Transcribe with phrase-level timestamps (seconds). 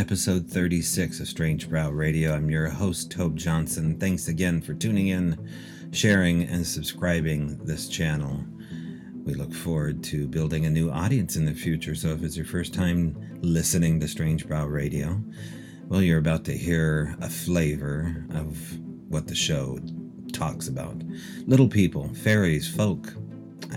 [0.00, 2.32] episode 36 of Strange Brow Radio.
[2.32, 4.00] I'm your host, Tobe Johnson.
[4.00, 5.46] Thanks again for tuning in,
[5.92, 8.42] sharing, and subscribing this channel.
[9.26, 11.94] We look forward to building a new audience in the future.
[11.94, 15.22] So if it's your first time listening to Strange Brow Radio,
[15.88, 18.56] well, you're about to hear a flavor of
[19.10, 19.78] what the show
[20.32, 20.96] talks about
[21.46, 23.12] little people, fairies, folk,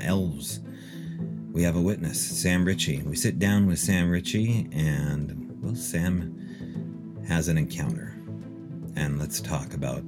[0.02, 0.62] elves.
[1.52, 3.02] We have a witness, Sam Ritchie.
[3.02, 8.16] We sit down with Sam Ritchie, and, well, Sam has an encounter.
[8.96, 10.04] And let's talk about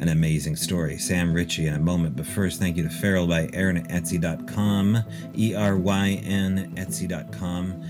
[0.00, 0.96] an amazing story.
[0.98, 5.04] Sam Ritchie in a moment, but first, thank you to Feral by Eryn at Etsy.com,
[5.36, 7.82] E R Y N Etsy.com.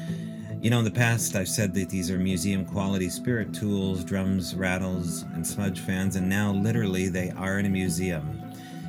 [0.61, 4.55] You know, in the past, I've said that these are museum quality spirit tools, drums,
[4.55, 8.41] rattles, and smudge fans, and now literally they are in a museum.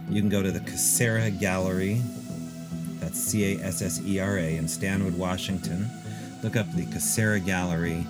[0.09, 2.01] You can go to the Cassera Gallery,
[2.99, 5.89] that's C A S S E R A, in Stanwood, Washington.
[6.43, 8.05] Look up the Cassera Gallery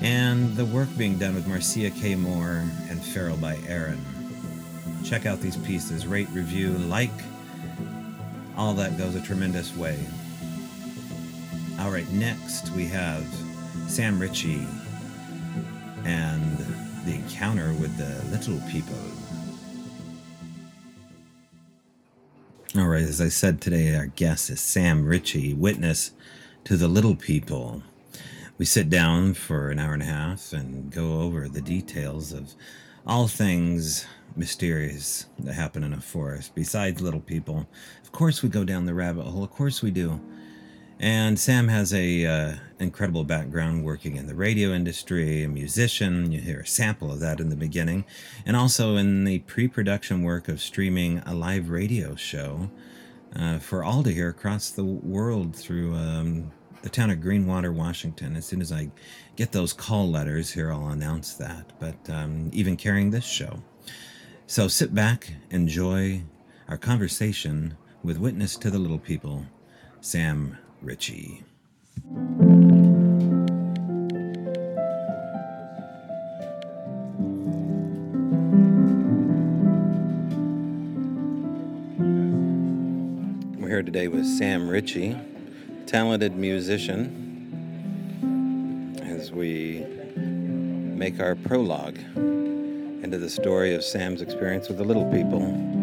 [0.00, 2.14] and the work being done with Marcia K.
[2.14, 3.98] Moore and Feral by Eryn.
[5.04, 7.10] Check out these pieces, rate, review, like.
[8.56, 9.98] All that goes a tremendous way.
[11.80, 13.24] All right, next we have
[13.86, 14.66] Sam Ritchie
[16.04, 16.58] and
[17.04, 18.98] the encounter with the little people.
[22.76, 26.10] All right, as I said today, our guest is Sam Ritchie, witness
[26.68, 27.82] to the little people.
[28.58, 32.54] We sit down for an hour and a half and go over the details of
[33.06, 36.54] all things mysterious that happen in a forest.
[36.54, 37.66] Besides little people,
[38.02, 39.42] of course, we go down the rabbit hole.
[39.42, 40.20] Of course, we do.
[41.00, 46.30] And Sam has a uh, incredible background working in the radio industry, a musician.
[46.32, 48.04] You hear a sample of that in the beginning,
[48.44, 52.68] and also in the pre-production work of streaming a live radio show
[53.34, 58.36] uh, for all to hear across the world through um, the town of Greenwater, Washington.
[58.36, 58.90] As soon as I
[59.36, 61.72] get those call letters here, I'll announce that.
[61.78, 63.62] But um, even carrying this show,
[64.46, 66.22] so sit back, enjoy
[66.68, 69.46] our conversation with witness to the little people,
[70.00, 71.42] Sam Ritchie.
[83.58, 85.16] We're here today with Sam Ritchie,
[85.88, 87.00] talented musician,
[89.04, 89.86] as we
[90.18, 91.98] make our prologue
[93.02, 95.77] into the story of Sam's experience with the little people.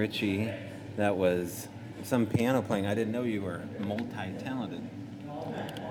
[0.00, 0.50] Ritchie.
[0.96, 1.68] That was
[2.04, 2.86] some piano playing.
[2.86, 4.80] I didn't know you were multi-talented.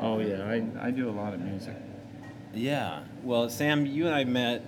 [0.01, 1.75] Oh yeah, I, I do a lot of music.
[2.51, 3.03] Yeah.
[3.21, 4.65] Well, Sam, you and I met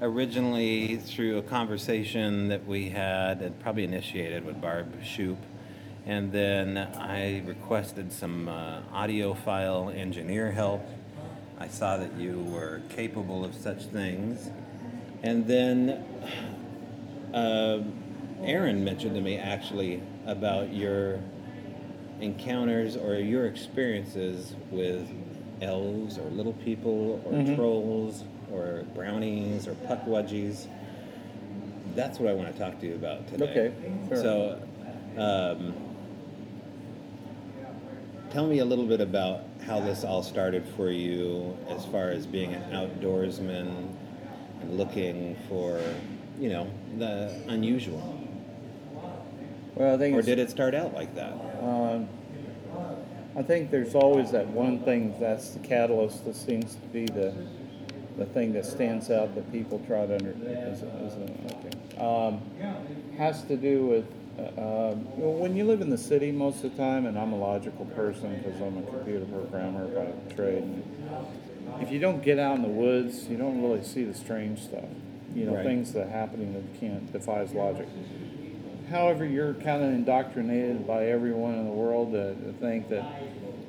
[0.00, 5.38] originally through a conversation that we had, and probably initiated with Barb Shoop.
[6.06, 10.86] And then I requested some uh, audiophile engineer help.
[11.58, 14.50] I saw that you were capable of such things.
[15.24, 16.04] And then
[17.32, 17.82] uh,
[18.44, 21.20] Aaron mentioned to me actually about your
[22.20, 25.08] encounters or your experiences with
[25.62, 27.56] elves or little people or Mhm.
[27.56, 30.66] trolls or brownies or pukwudgies.
[31.94, 33.44] That's what I want to talk to you about today.
[33.50, 33.72] Okay,
[34.08, 34.16] sure.
[34.16, 34.58] So,
[35.16, 35.74] um,
[38.30, 42.26] tell me a little bit about how this all started for you as far as
[42.26, 43.88] being an outdoorsman
[44.60, 45.80] and looking for,
[46.40, 46.66] you know,
[46.98, 48.02] the unusual.
[49.74, 51.32] Well, I think Or did it start out like that?
[51.60, 52.08] Um,
[53.36, 57.34] I think there's always that one thing that's the catalyst that seems to be the
[58.16, 61.14] the thing that stands out that people try to under is, is
[61.50, 61.98] okay.
[61.98, 62.40] um,
[63.18, 64.06] has to do with
[64.38, 67.32] uh, um, know, when you live in the city most of the time, and I'm
[67.32, 70.82] a logical person because I'm a computer programmer by trade.
[71.80, 74.84] If you don't get out in the woods, you don't really see the strange stuff.
[75.34, 75.64] You know, Right.
[75.64, 77.86] things that are happening that can't defies logic.
[78.90, 83.04] However, you're kind of indoctrinated by everyone in the world to, to think that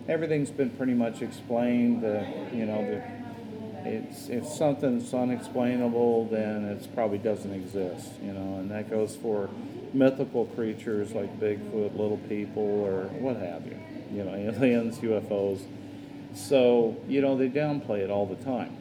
[0.07, 2.03] everything's been pretty much explained.
[2.03, 8.09] That you know, that it's if something's unexplainable, then it probably doesn't exist.
[8.21, 9.50] You know, and that goes for
[9.94, 13.79] mythical creatures like Bigfoot, little people, or what have you.
[14.12, 15.62] You know, aliens, UFOs.
[16.33, 18.75] So you know, they downplay it all the time.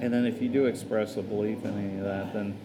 [0.00, 2.56] And then if you do express a belief in any of that, then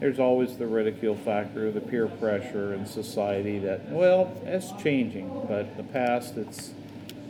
[0.00, 5.66] there's always the ridicule factor, the peer pressure in society that, well, it's changing, but
[5.66, 6.72] in the past, it's,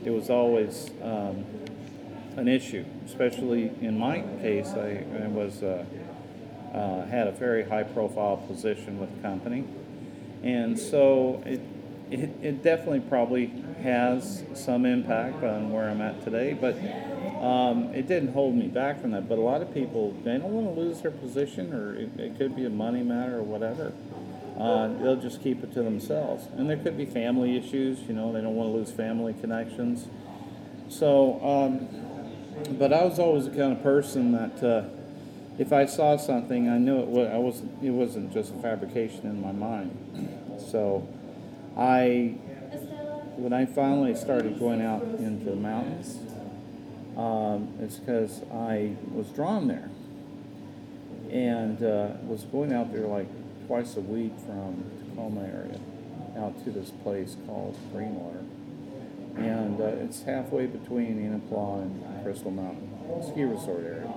[0.05, 1.45] it was always um,
[2.37, 2.85] an issue.
[3.05, 5.85] Especially in my case, I, I was uh,
[6.75, 9.65] uh, had a very high profile position with the company,
[10.43, 11.61] and so it,
[12.11, 16.75] it, it definitely probably has some impact on where I'm at today, but
[17.43, 19.29] um, it didn't hold me back from that.
[19.29, 22.39] But a lot of people, they don't want to lose their position, or it, it
[22.39, 23.93] could be a money matter or whatever.
[24.59, 26.47] Uh, they'll just keep it to themselves.
[26.57, 30.09] And there could be family issues, you know, they don't want to lose family connections.
[30.89, 31.89] So, um,
[32.79, 34.89] but I was always the kind of person that uh,
[35.59, 39.27] if I saw something, I knew it was, I wasn't, it wasn't just a fabrication
[39.27, 40.59] in my mind.
[40.71, 41.07] So,
[41.77, 42.37] I,
[43.37, 46.19] when I finally started going out into the mountains,
[47.17, 49.91] um, it's because I was drawn there
[51.31, 53.27] and uh, was going out there like
[53.67, 55.79] twice a week from Tacoma area
[56.39, 58.45] out to this place called Greenwater.
[59.37, 62.91] And uh, it's halfway between Enumclaw and Crystal Mountain,
[63.23, 64.13] ski resort area.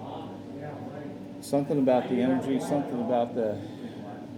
[1.41, 3.57] Something about the energy, something about the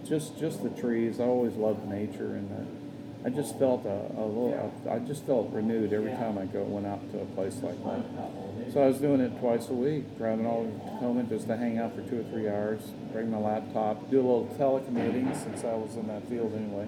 [0.03, 1.19] just just the trees.
[1.19, 2.80] I always loved nature, and the,
[3.23, 4.73] I just felt a, a little.
[4.89, 8.73] I just felt renewed every time I go went out to a place like that.
[8.73, 11.77] So I was doing it twice a week, driving all over Tacoma just to hang
[11.77, 12.81] out for two or three hours,
[13.11, 16.87] bring my laptop, do a little telecommuting since I was in that field anyway.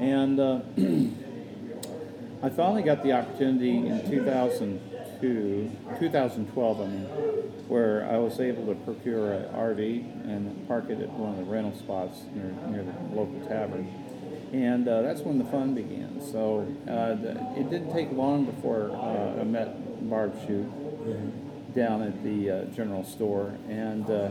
[0.00, 0.60] And uh,
[2.46, 5.70] I finally got the opportunity in 2002,
[6.00, 7.04] 2012, I mean,
[7.68, 11.44] where I was able to procure an RV and park it at one of the
[11.44, 14.07] rental spots near, near the local tavern.
[14.52, 16.20] And uh, that's when the fun began.
[16.32, 17.30] So uh, the,
[17.60, 20.70] it didn't take long before uh, I met Barb Shoop
[21.74, 24.30] down at the uh, general store, and uh,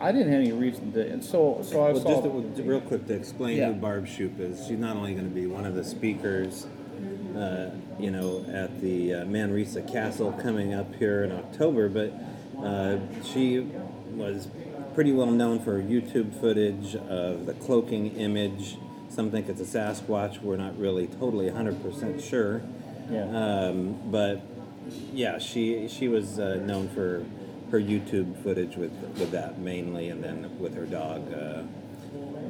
[0.00, 1.08] I didn't have any reason to.
[1.08, 2.08] And so, so I well, saw.
[2.22, 3.68] just to, real quick to explain Yeah.
[3.68, 4.66] who Barb Shoop is.
[4.66, 6.66] She's not only going to be one of the speakers,
[7.36, 7.70] uh,
[8.00, 12.12] you know, at the uh, Manresa Castle coming up here in October, but
[12.60, 13.60] uh, she
[14.14, 14.48] was
[14.94, 18.76] pretty well known for YouTube footage of the cloaking image.
[19.08, 20.40] Some think it's a Sasquatch.
[20.42, 22.62] We're not really totally 100% sure.
[23.10, 23.24] Yeah.
[23.24, 24.40] Um, but
[25.12, 27.24] yeah, she she was uh, known for
[27.70, 31.62] her YouTube footage with with that mainly, and then with her dog uh,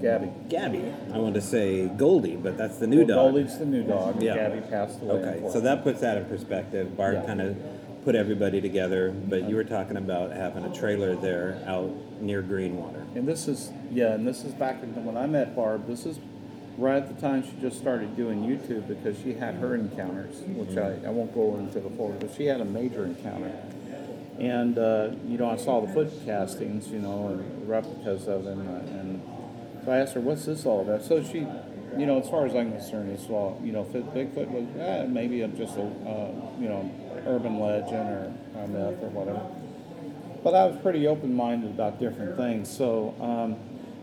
[0.00, 0.30] Gabby.
[0.48, 0.84] Gabby.
[1.12, 3.32] I want to say Goldie, but that's the new Well, dog.
[3.34, 4.20] Goldie's the new dog.
[4.22, 4.34] Yeah.
[4.34, 5.14] Gabby passed away.
[5.14, 6.96] Okay, so that puts that in perspective.
[6.96, 7.26] Bart Yeah.
[7.26, 7.56] kind of
[8.04, 11.90] put everybody together, but you were talking about having a trailer there out
[12.20, 13.00] near Greenwater.
[13.16, 15.86] And this is yeah, and this is back when I met Barb.
[15.86, 16.18] This is
[16.78, 20.76] right at the time she just started doing YouTube because she had her encounters, which
[20.76, 23.52] I, I won't go into the full, but she had a major encounter.
[24.38, 28.66] And uh, you know, I saw the foot castings, you know, and replicas of them,
[28.66, 29.22] uh, and
[29.84, 31.46] so I asked her, "What's this all about?" So she,
[31.96, 35.40] you know, as far as I'm concerned, it's well, you know, Bigfoot was eh, maybe
[35.56, 36.90] just a uh, you know
[37.26, 39.46] urban legend or a myth or whatever
[40.42, 42.68] but I was pretty open-minded about different things.
[42.68, 43.56] So um,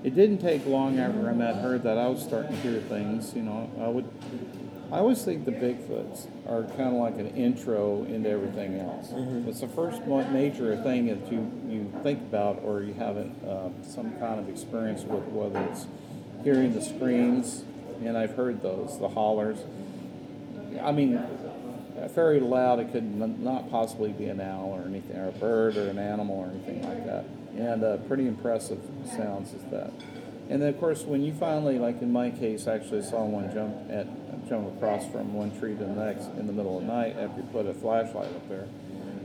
[0.04, 3.34] it didn't take long after I met her that I was starting to hear things.
[3.36, 4.10] You know, I would.
[4.92, 9.12] I always think the Bigfoots are kind of like an intro into everything else.
[9.48, 14.14] It's the first major thing that you, you think about or you have uh, some
[14.14, 15.86] kind of experience with, whether it's
[16.44, 17.64] hearing the screams,
[18.04, 19.60] and I've heard those, the hollers.
[20.82, 21.24] I mean,
[22.08, 22.80] very loud.
[22.80, 26.38] It could not possibly be an owl or anything, or a bird or an animal
[26.38, 27.26] or anything like that.
[27.58, 29.92] And uh, pretty impressive sounds is that.
[30.50, 33.76] And then of course, when you finally, like in my case, actually saw one jump
[33.90, 34.08] at
[34.48, 37.42] jump across from one tree to the next in the middle of the night after
[37.42, 38.68] you put a flashlight up there,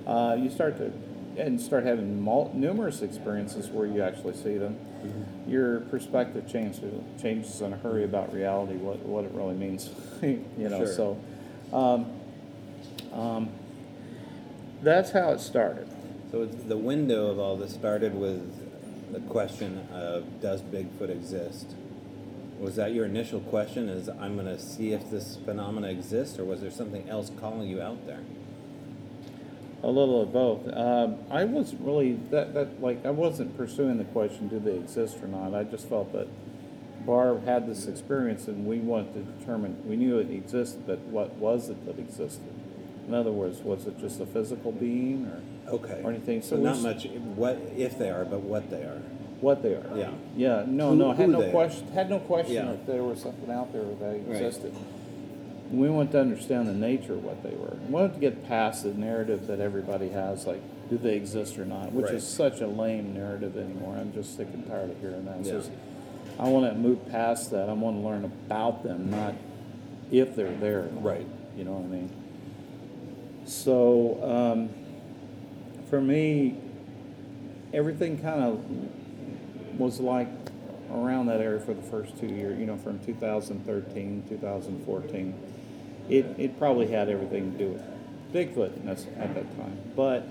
[0.06, 0.92] uh, you start to
[1.36, 4.78] and start having mul- numerous experiences where you actually see them.
[5.46, 9.90] Your perspective changes changes in a hurry about reality, what what it really means,
[10.22, 10.84] you know.
[10.84, 10.94] Sure.
[10.94, 11.20] So.
[11.72, 12.06] Um,
[13.14, 13.48] um,
[14.82, 15.88] that's how it started.
[16.30, 21.74] So the window of all this started with the question of does Bigfoot exist?
[22.58, 23.88] Was that your initial question?
[23.88, 27.68] Is I'm going to see if this phenomena exists, or was there something else calling
[27.68, 28.20] you out there?
[29.82, 30.66] A little of both.
[30.74, 35.18] Um, I wasn't really that, that like I wasn't pursuing the question do they exist
[35.22, 35.54] or not.
[35.54, 36.26] I just felt that
[37.06, 41.34] Barb had this experience and we wanted to determine we knew it existed, but what
[41.34, 42.63] was it that existed?
[43.06, 46.00] In other words, was it just a physical being or Okay.
[46.02, 46.42] or anything?
[46.42, 47.06] So we not much
[47.36, 49.00] what if they are, but what they are.
[49.40, 49.84] what they are.
[49.94, 50.10] Yeah.
[50.36, 50.64] Yeah.
[50.66, 51.12] No, Who- no.
[51.12, 51.50] Had no they are.
[51.50, 51.86] question.
[51.88, 52.62] Had no question Yeah.
[52.66, 54.16] that there was something out there that Right.
[54.42, 54.72] existed.
[55.70, 57.76] We want to understand the nature of what they were.
[57.86, 61.64] We want to get past the narrative that everybody has, like do they exist or
[61.64, 61.92] not?
[61.92, 62.14] Which Right.
[62.14, 63.96] is such a lame narrative anymore.
[63.98, 65.44] I'm just sick and tired of hearing that.
[65.44, 65.52] Yeah.
[65.52, 65.70] just,
[66.38, 67.68] I want to move past that.
[67.68, 69.34] I want to learn about them, not
[70.12, 70.86] if they're there.
[71.00, 71.26] Right.
[71.56, 72.10] You know what I mean?
[73.46, 74.70] So, um,
[75.90, 76.56] for me,
[77.72, 80.28] everything kind of was like
[80.90, 85.34] around that area for the first two years, you know, from 2013, 2014.
[86.08, 87.82] It, it probably had everything to do with
[88.32, 89.78] Bigfoot at that time.
[89.94, 90.26] But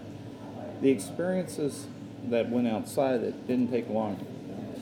[0.82, 1.88] the experiences
[2.26, 4.16] that went outside it didn't take long,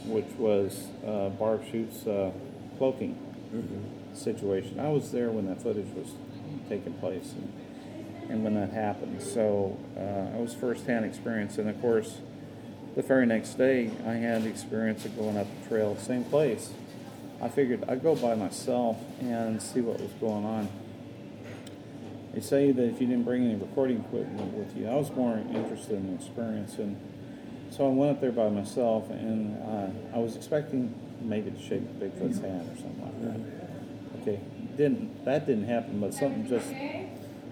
[0.05, 2.31] which was uh, Barb Shoop's uh,
[2.77, 3.17] cloaking
[4.13, 4.79] situation.
[4.79, 6.13] I was there when that footage was
[6.69, 7.51] taking place and,
[8.31, 9.21] and when that happened.
[9.21, 11.57] So uh, it was firsthand experience.
[11.57, 12.17] And of course,
[12.95, 16.71] the very next day, I had the experience of going up the trail, same place.
[17.41, 20.69] I figured I'd go by myself and see what was going on.
[22.33, 25.37] They say that if you didn't bring any recording equipment with you, I was more
[25.37, 26.77] interested in the experience.
[26.77, 26.97] And
[27.71, 31.81] so I went up there by myself, and uh, I was expecting maybe to shake
[31.99, 34.21] Bigfoot's hand or something like that.
[34.21, 34.39] Okay,
[34.77, 36.69] didn't that didn't happen, but something just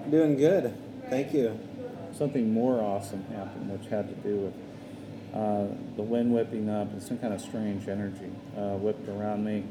[0.07, 0.73] Doing good.
[1.09, 1.59] Thank you.
[2.17, 4.53] something more awesome happened, which had to do with
[5.35, 9.65] uh, the wind whipping up and some kind of strange energy uh, whipped around me.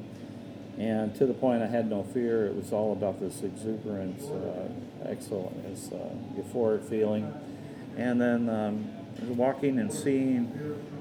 [0.79, 2.47] And to the point I had no fear.
[2.47, 4.69] It was all about this exuberance, uh,
[5.05, 7.35] excellent, this uh, euphoric feeling.
[7.97, 8.91] And then um,
[9.37, 10.47] walking and seeing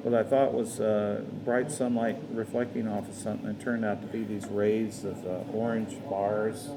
[0.02, 3.52] what I thought was uh, bright sunlight reflecting off of something.
[3.52, 6.70] It turned out to be these rays of uh, orange bars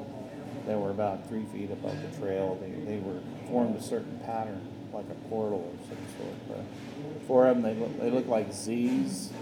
[0.70, 2.56] that were about three feet above the trail.
[2.60, 4.60] They, they were formed a certain pattern,
[4.92, 6.48] like a portal or some sort.
[6.48, 9.32] But four of them, they look, they look like Z's,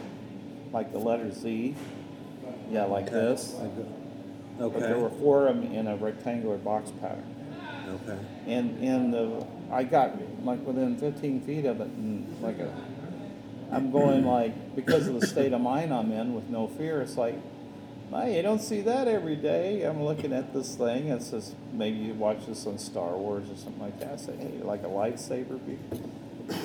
[0.72, 1.74] like the letter Z.
[2.70, 3.54] Yeah, like this.
[3.60, 3.84] Okay.
[4.58, 7.34] But there were four of them in a rectangular box pattern.
[7.88, 8.18] Okay.
[8.46, 12.72] And and the I got like within 15 feet of it, and like a,
[13.70, 17.02] I'm going like because of the state of mind I'm in with no fear.
[17.02, 17.36] It's like,
[18.10, 19.82] hey, you don't see that every day.
[19.82, 21.08] I'm looking at this thing.
[21.08, 24.12] It says maybe you watch this on Star Wars or something like that.
[24.12, 25.78] I say, hey, like a lightsaber, be-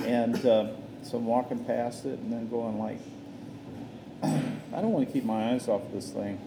[0.05, 0.67] and uh,
[1.03, 3.00] so I'm walking past it and then going like,
[4.23, 6.39] I don't want to keep my eyes off of this thing.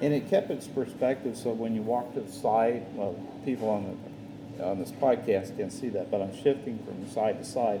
[0.00, 3.84] And it kept its perspective, so when you walk to the side, well, people on
[3.84, 7.80] the on this podcast can't see that, but I'm shifting from side to side,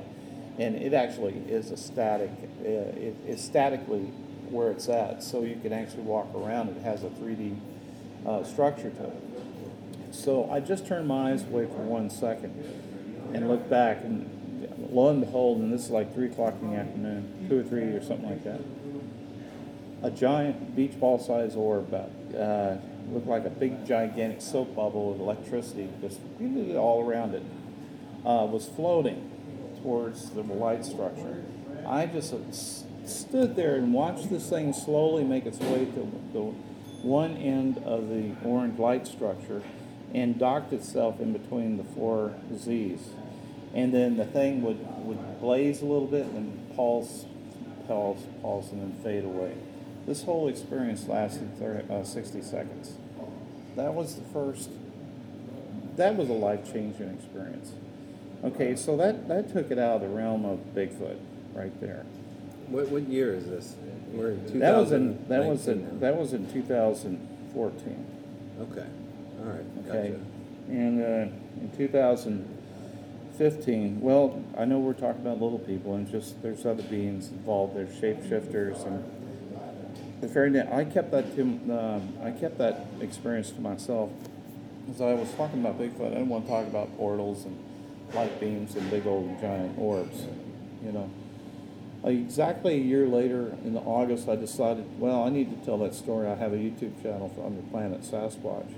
[0.58, 2.30] and it actually is a static.
[2.60, 4.10] Uh, it, it's statically
[4.50, 6.68] where it's at, so you can actually walk around.
[6.68, 7.56] It has a 3D
[8.26, 9.22] uh, structure to it.
[10.12, 12.52] So I just turned my eyes away for one second
[13.32, 14.30] and looked back, and
[14.90, 17.82] lo and behold, and this is like three o'clock in the afternoon, two or three
[17.82, 18.60] or something like that
[20.04, 22.76] a giant beach ball size orb uh,
[23.10, 26.20] looked like a big gigantic soap bubble with electricity just
[26.76, 27.42] all around it
[28.26, 29.30] uh, was floating
[29.82, 31.42] towards the light structure
[31.86, 32.34] i just
[33.08, 36.40] stood there and watched this thing slowly make its way to the
[37.02, 39.62] one end of the orange light structure
[40.14, 43.00] and docked itself in between the four z's
[43.74, 47.26] and then the thing would, would blaze a little bit and pulse
[47.86, 49.54] pulse pulse and then fade away
[50.06, 52.92] this whole experience lasted 30, uh, 60 seconds.
[53.76, 54.70] That was the first,
[55.96, 57.72] that was a life changing experience.
[58.44, 61.18] Okay, so that, that took it out of the realm of Bigfoot
[61.54, 62.04] right there.
[62.68, 63.74] What, what year is this?
[64.12, 68.06] We're in 2019 That was in, that was in, that was in 2014.
[68.60, 68.86] Okay.
[69.40, 69.64] All right.
[69.88, 70.10] Okay.
[70.10, 70.20] Gotcha.
[70.68, 71.26] And uh,
[71.60, 77.28] in 2015, well, I know we're talking about little people, and just there's other beings
[77.28, 77.76] involved.
[77.76, 79.04] There's shapeshifters, and
[80.20, 80.72] the very net.
[80.72, 84.10] I kept that to um, I kept that experience to myself
[84.86, 86.06] because I was talking about Bigfoot.
[86.06, 87.58] I didn't want to talk about portals and
[88.14, 90.26] light beams and big old giant orbs,
[90.84, 91.10] you know.
[92.04, 96.28] Exactly a year later, in August, I decided, well, I need to tell that story.
[96.28, 98.74] I have a YouTube channel for Under Planet Sasquatch.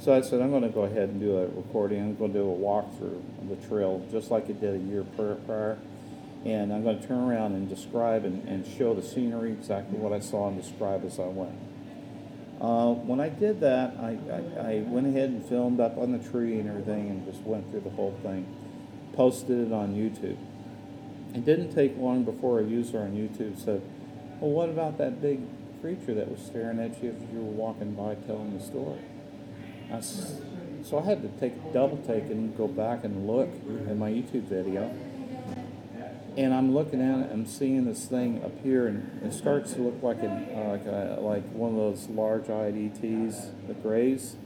[0.00, 2.00] So I said, I'm going to go ahead and do a recording.
[2.00, 5.04] I'm going to do a walkthrough of the trail, just like it did a year
[5.16, 5.78] prior.
[6.44, 10.12] And I'm going to turn around and describe and, and show the scenery, exactly what
[10.12, 11.58] I saw, and describe as I went.
[12.60, 16.30] Uh, when I did that, I, I, I went ahead and filmed up on the
[16.30, 18.46] tree and everything and just went through the whole thing.
[19.14, 20.36] Posted it on YouTube.
[21.34, 23.82] It didn't take long before a user on YouTube said,
[24.40, 25.40] Well, what about that big
[25.80, 29.00] creature that was staring at you as you were walking by telling the story?
[29.90, 30.40] I s
[30.84, 33.48] so I had to take a double take and go back and look
[33.88, 34.94] at my YouTube video.
[36.36, 40.02] And I'm looking at it, I'm seeing this thing appear, and it starts to look
[40.02, 44.36] like an, uh, like a, like one of those large-eyed ETs, the grays.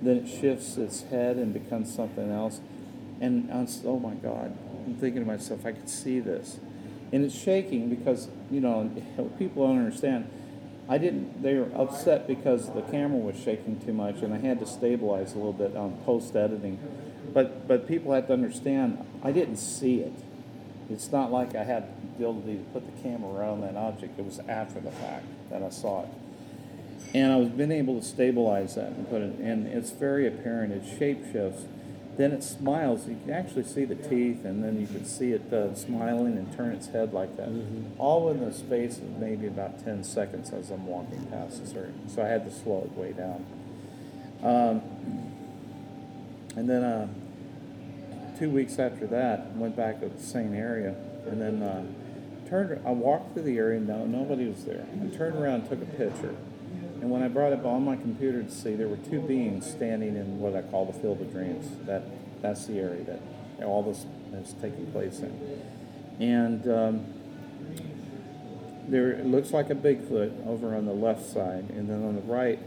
[0.00, 2.60] Then it shifts its head and becomes something else,
[3.20, 4.56] And I was, oh my God,
[4.86, 6.58] I'm thinking to myself, I could see this.
[7.12, 8.90] And it's shaking because, you know,
[9.38, 10.30] people don't understand.
[10.88, 14.58] I didn't, they were upset because the camera was shaking too much and I had
[14.60, 16.78] to stabilize a little bit on post editing.
[17.34, 20.12] But, but people had to understand, I didn't see it.
[20.90, 24.18] It's not like I had the ability to put the camera around that object.
[24.18, 26.08] It was after the fact that I saw it.
[27.14, 30.72] And I was been able to stabilize that and put it, and it's very apparent.
[30.72, 31.64] It shape shifts.
[32.18, 33.06] Then it smiles.
[33.06, 36.54] You can actually see the teeth, and then you can see it uh, smiling and
[36.54, 37.48] turn its head like that.
[37.96, 42.08] All in the space of maybe about 10 seconds as I'm walking past the certain.
[42.08, 43.46] So I had to slow it way down.
[44.42, 44.82] Um,
[46.56, 47.08] and then uh,
[48.36, 50.96] two weeks after that, went back to the same area,
[51.26, 51.84] and then uh,
[52.48, 52.84] turned.
[52.84, 53.78] I walked through the area.
[53.78, 54.84] No, nobody was there.
[54.92, 56.34] I turned around, and took a picture,
[57.00, 59.68] and when I brought it up on my computer to see, there were two beings
[59.68, 61.66] standing in what I call the field of dreams.
[61.86, 62.02] That
[62.42, 65.62] that's the area that all this is taking place in,
[66.20, 66.68] and.
[66.68, 67.14] Um,
[68.88, 72.22] there it looks like a Bigfoot over on the left side, and then on the
[72.22, 72.58] right,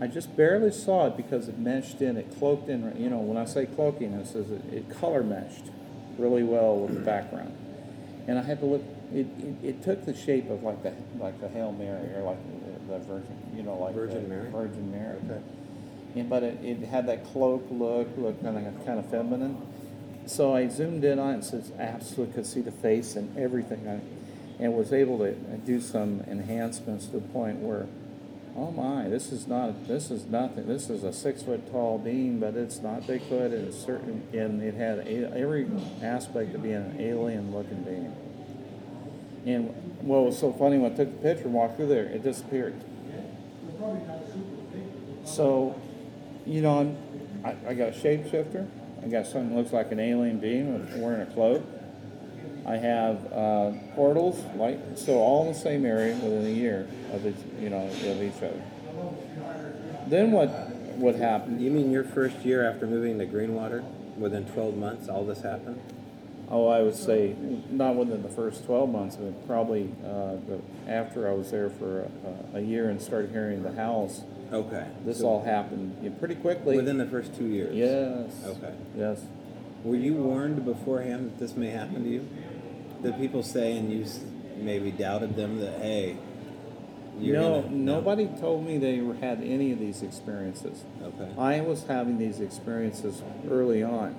[0.00, 2.94] I just barely saw it because it meshed in, it cloaked in.
[3.00, 5.70] You know, when I say cloaking, it says it, it color meshed
[6.18, 7.56] really well with the background,
[8.26, 8.82] and I had to look.
[9.12, 12.38] It, it, it took the shape of like the like the Hail Mary or like
[12.90, 14.50] the, Virgin, you know, like Virgin Mary?
[14.50, 15.16] Virgin Mary.
[15.24, 15.40] Okay.
[16.16, 19.56] And, but it, it had that cloak look, look kind of kind of feminine.
[20.26, 23.88] So I zoomed in on it and says absolutely could see the face and everything.
[23.88, 24.00] I,
[24.62, 27.86] and was able to do some enhancements to the point where,
[28.54, 30.66] oh my, this is not this is nothing.
[30.66, 33.52] This is a six foot tall being, but it's not Bigfoot.
[33.52, 35.66] It's certain, and it had a, every
[36.02, 38.14] aspect of being an alien looking being.
[39.46, 39.68] And
[40.00, 42.74] what was so funny when I took the picture and walked through there, it disappeared.
[45.24, 45.80] So,
[46.46, 46.96] you know,
[47.44, 48.68] I, I got a shapeshifter.
[49.02, 51.64] I got something that looks like an alien being wearing a cloak.
[52.66, 57.26] I have uh, portals, like so, all in the same area within a year of
[57.26, 58.62] each, you know, of each other.
[60.06, 60.48] Then what?
[60.96, 61.62] What happened?
[61.62, 63.82] You mean your first year after moving to Greenwater?
[64.18, 65.80] Within 12 months, all this happened?
[66.50, 67.36] Oh, I would say
[67.70, 72.08] not within the first 12 months, but probably uh, the, after I was there for
[72.54, 74.24] a, a year and started hearing the howls.
[74.52, 74.86] Okay.
[75.04, 76.74] This So all happened yeah, pretty quickly.
[76.76, 77.74] within the first two years?
[77.76, 78.32] yes.
[78.56, 78.74] Okay.
[78.96, 79.22] Yes.
[79.84, 82.28] Were you warned beforehand that this may happen to you?
[83.02, 84.04] Did people say and you
[84.56, 86.16] maybe doubted them that, hey,
[87.18, 90.84] you're no, gonna, nobody told me they had any of these experiences.
[91.02, 91.30] Okay.
[91.38, 94.16] I was having these experiences early on.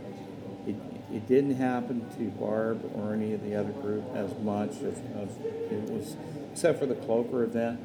[1.13, 5.29] It, didn't happen to Barb or any of the other group as much as, as
[5.71, 6.15] it was,
[6.51, 7.79] except for the Cloaker event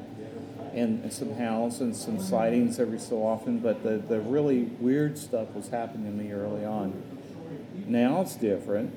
[0.73, 3.59] and some howls and some sightings every so often.
[3.59, 7.01] But the, the really weird stuff was happening to me early on.
[7.87, 8.95] Now it's different.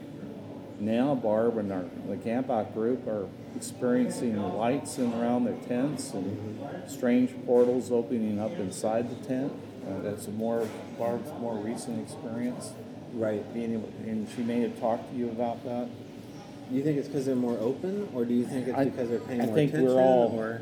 [0.81, 6.13] Now Barb and our, the camp out group are experiencing lights in around their tents
[6.13, 9.53] and strange portals opening up inside the tent.
[9.87, 12.73] Uh, that's a more Barb's more recent experience.
[13.13, 13.43] Right.
[13.55, 15.89] Being able, and she may have talked to you about that.
[16.71, 19.09] Do you think it's because they're more open, or do you think it's I- because
[19.11, 19.99] they're paying I more think we're attention?
[19.99, 20.61] all- or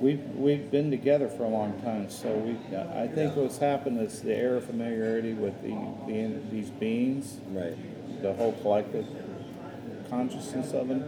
[0.00, 2.56] We've we've been together for a long time, so we.
[2.76, 5.70] I think what's happened is the air of familiarity with the,
[6.08, 7.76] the these beings, right?
[8.20, 9.06] the whole collective
[10.10, 11.04] consciousness of them,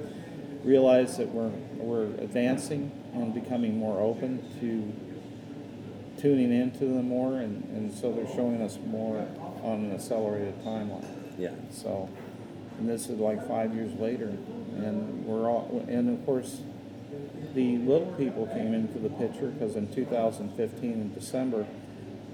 [0.64, 4.92] realize that we're we're advancing and becoming more open to
[6.22, 9.26] tuning into them more, and, and so they're showing us more
[9.66, 11.04] on an accelerated timeline.
[11.38, 11.50] Yeah.
[11.70, 12.08] So,
[12.78, 16.60] and this is like five years later, and we're all, and of course,
[17.54, 21.66] the little people came into the picture because in 2015 in December,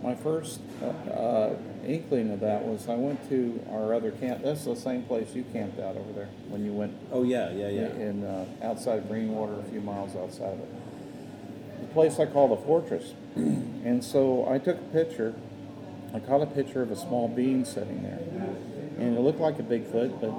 [0.03, 4.43] my first uh, uh, inkling of that was I went to our other camp.
[4.43, 7.69] That's the same place you camped out over there when you went Oh yeah, yeah,
[7.69, 7.87] yeah.
[7.87, 10.69] in uh, outside of Greenwater, a few miles outside of it.
[11.83, 13.13] The place I call the Fortress.
[13.37, 15.35] and so I took a picture.
[16.15, 18.21] I caught a picture of a small being sitting there,
[18.99, 20.33] and it looked like a Bigfoot, but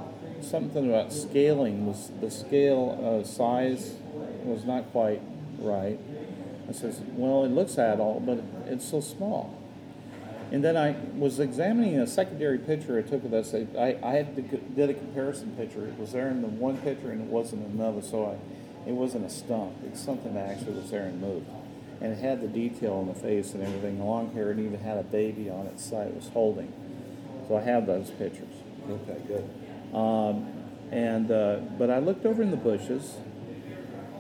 [0.44, 3.96] something about scaling was the scale uh, size
[4.44, 5.22] was not quite
[5.58, 6.00] right.
[6.68, 9.60] I says, well, it looks adult, but it's so small.
[10.52, 13.56] And then I was examining a secondary picture I took of this.
[13.56, 15.88] I, I had to, did a comparison picture.
[15.88, 19.26] It was there in the one picture and it wasn't another, so I, it wasn't
[19.26, 19.74] a stump.
[19.84, 21.48] It's something that actually was there and moved.
[22.02, 24.98] And it had the detail on the face and everything, long hair, and even had
[24.98, 26.72] a baby on its side it was holding.
[27.48, 28.54] So I have those pictures.
[28.90, 29.50] Okay, good.
[29.96, 30.48] Um,
[30.92, 33.18] and uh, but I looked over in the bushes,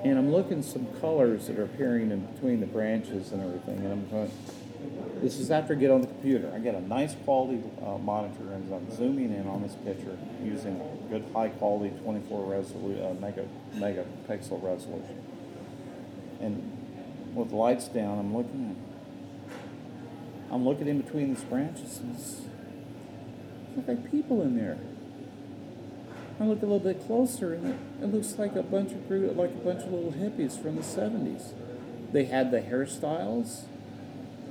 [0.03, 3.77] and I'm looking some colors that are appearing in between the branches and everything.
[3.79, 4.31] And I'm going,
[5.21, 6.51] This is after I get on the computer.
[6.53, 10.79] I get a nice quality uh, monitor and I'm zooming in on this picture using
[10.81, 15.23] a good high quality 24 resolu- uh, mega megapixel resolution.
[16.41, 16.82] And
[17.35, 18.75] with lights down, I'm looking.
[20.51, 21.99] I'm looking in between these branches.
[21.99, 22.15] And
[23.75, 24.77] look like people in there.
[26.39, 29.51] I look a little bit closer, and it, it looks like a bunch of like
[29.51, 31.53] a bunch of little hippies from the '70s.
[32.11, 33.63] They had the hairstyles.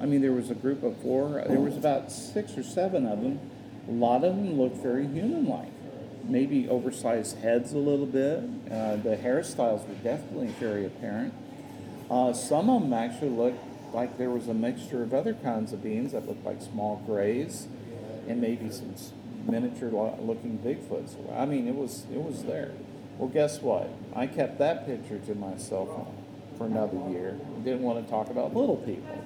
[0.01, 1.45] I mean, there was a group of four.
[1.47, 3.39] There was about six or seven of them.
[3.89, 5.71] A lot of them looked very human-like.
[6.25, 8.39] Maybe oversized heads a little bit.
[8.71, 11.35] Uh, the hairstyles were definitely very apparent.
[12.13, 13.59] Uh, some of them actually looked
[13.95, 17.67] like there was a mixture of other kinds of beings that looked like small grays,
[18.29, 18.95] and maybe some
[19.47, 21.17] miniature-looking Bigfoots.
[21.35, 22.73] I mean, it was it was there.
[23.17, 23.89] Well, guess what?
[24.15, 25.89] I kept that picture to myself
[26.59, 27.39] for another year.
[27.65, 29.25] Didn't want to talk about little people.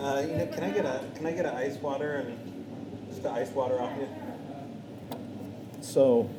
[0.00, 3.22] Uh, you know, can I get a can I get an ice water and just
[3.22, 4.08] the ice water off you?
[5.82, 6.30] So,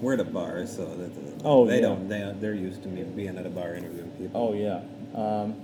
[0.00, 1.80] We're at a bar, so that, that- Oh, they yeah.
[1.82, 4.40] don't they they're used to me being at a bar interviewing people.
[4.40, 4.80] oh yeah.
[5.14, 5.54] Um,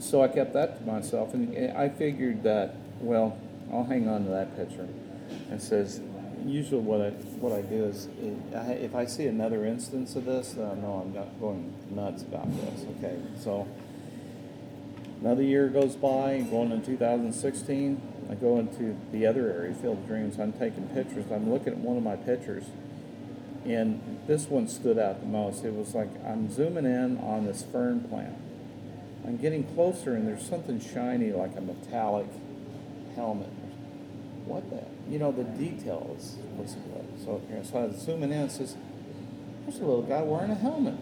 [0.00, 3.36] so I kept that to myself, and I figured that well,
[3.72, 4.88] I'll hang on to that picture.
[5.50, 6.00] And says
[6.44, 8.08] usually what I what I do is
[8.54, 12.22] I- if I see another instance of this, then I know I'm not going nuts
[12.22, 12.84] about this.
[12.98, 13.66] Okay, so
[15.26, 20.06] another year goes by, going into 2016, I go into the other area, Field of
[20.06, 20.38] Dreams.
[20.38, 21.24] I'm taking pictures.
[21.32, 22.62] I'm looking at one of my pictures,
[23.64, 25.64] and this one stood out the most.
[25.64, 28.36] It was like I'm zooming in on this fern plant.
[29.26, 32.28] I'm getting closer, and there's something shiny, like a metallic
[33.16, 33.50] helmet.
[34.44, 34.84] What the?
[35.10, 37.24] You know, the details was good.
[37.24, 38.42] So, so I was zooming in.
[38.42, 38.76] It says,
[39.64, 40.94] "There's a little guy wearing a helmet."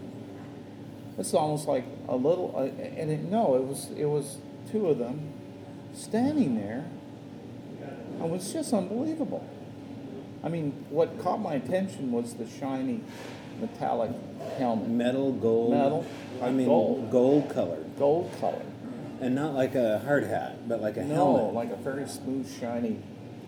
[1.19, 2.63] It's almost like a little, uh,
[2.99, 4.39] and it, no, it was it was
[4.71, 5.33] two of them
[5.95, 6.85] standing there.
[8.17, 9.47] and It was just unbelievable.
[10.43, 13.01] I mean, what caught my attention was the shiny
[13.61, 14.11] metallic
[14.59, 15.71] helmet, Metal, gold.
[15.73, 16.05] Metal,
[16.43, 17.11] I mean, gold.
[17.11, 18.61] gold colored, gold color.
[19.21, 22.53] and not like a hard hat, but like a no, helmet, like a very smooth,
[22.61, 22.99] shiny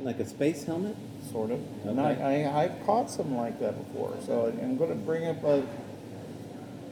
[0.03, 0.95] like a space helmet.
[1.33, 1.61] sort of.
[1.85, 2.23] And Okay.
[2.23, 5.61] I, I, I've caught something like that before, so I'm going to bring up uh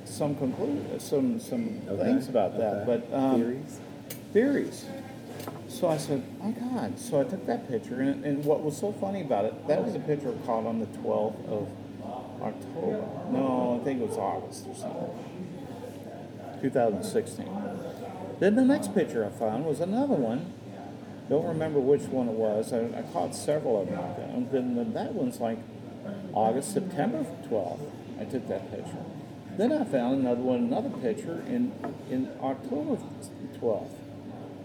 [0.05, 2.75] some conclude some some Okay, things about that.
[2.89, 3.03] okay.
[3.11, 3.81] But um, Theories.
[4.33, 4.85] theories.
[5.69, 6.99] So I said, my God.
[6.99, 9.95] So I took that picture, and, and what was so funny about it, that was
[9.95, 11.69] a picture caught on the 12th of
[12.41, 13.07] October.
[13.31, 15.11] No, I think it was August or something.
[16.63, 17.49] 2016.
[18.41, 20.53] Then the next picture I found was another one.
[21.29, 22.73] Don't remember which one it was.
[22.73, 24.29] I, I caught several of them like that.
[24.31, 25.59] And then that one's like
[26.33, 27.81] August, September 12th.
[28.21, 29.04] I took that picture.
[29.57, 31.73] Then I found another one, another picture in
[32.11, 33.01] in October
[33.61, 33.89] 12th.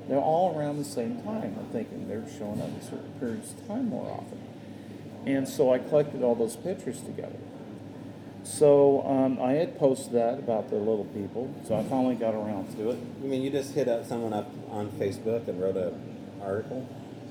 [0.07, 1.55] They're all around the same time.
[1.59, 4.39] I'm thinking they're showing up at certain periods of time more often.
[5.27, 7.37] And so I collected all those pictures together.
[8.43, 11.53] So um, I had posted that about the little people.
[11.67, 12.97] So I finally got around to it.
[13.21, 15.93] I mean, you just hit up someone up on Facebook and wrote an
[16.41, 16.87] article.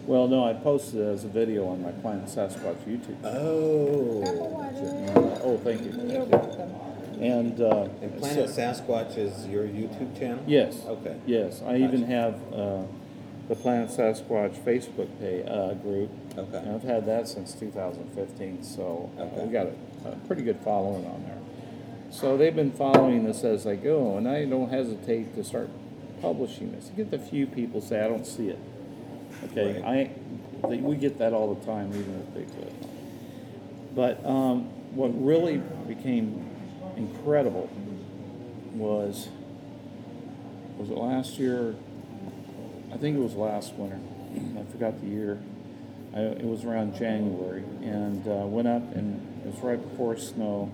[0.06, 3.16] Well, no, I posted it as a video on my Planet Sasquatch YouTube.
[3.24, 4.22] Oh.
[4.22, 5.90] Uh, oh, thank you.
[5.90, 6.87] You're Thank you.
[7.20, 10.38] And, uh, And Planet so- Sasquatch is your YouTube channel?
[10.46, 10.82] Yes.
[10.86, 11.16] Okay.
[11.26, 12.06] Yes, I even Gotcha.
[12.06, 12.82] have uh,
[13.48, 16.10] the Planet Sasquatch Facebook pay, uh, group.
[16.36, 16.58] Okay.
[16.58, 19.46] And I've had that since 2015, so uh, Okay.
[19.46, 21.38] we got a, a pretty good following on there.
[22.10, 25.68] So they've been following this as I go, and I don't hesitate to start
[26.22, 26.88] publishing this.
[26.96, 28.58] You get the few people say I don't see it.
[29.50, 30.10] Okay, I
[30.68, 32.72] they, we get that all the time, even with Bigfoot.
[33.94, 36.44] But um, what really became
[36.98, 37.70] incredible
[38.74, 39.28] was
[40.76, 41.74] was it last year?
[42.92, 43.98] I think it was last winter.
[44.58, 45.40] I forgot the year.
[46.14, 50.70] I, it was around January, and uh, went up, and it was right before snow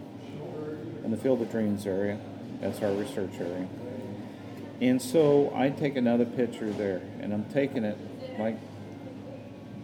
[1.04, 2.18] in the Field of Dreams area.
[2.60, 3.66] That's our research area.
[4.80, 7.98] And so I take another picture there, and I'm taking it
[8.38, 8.58] like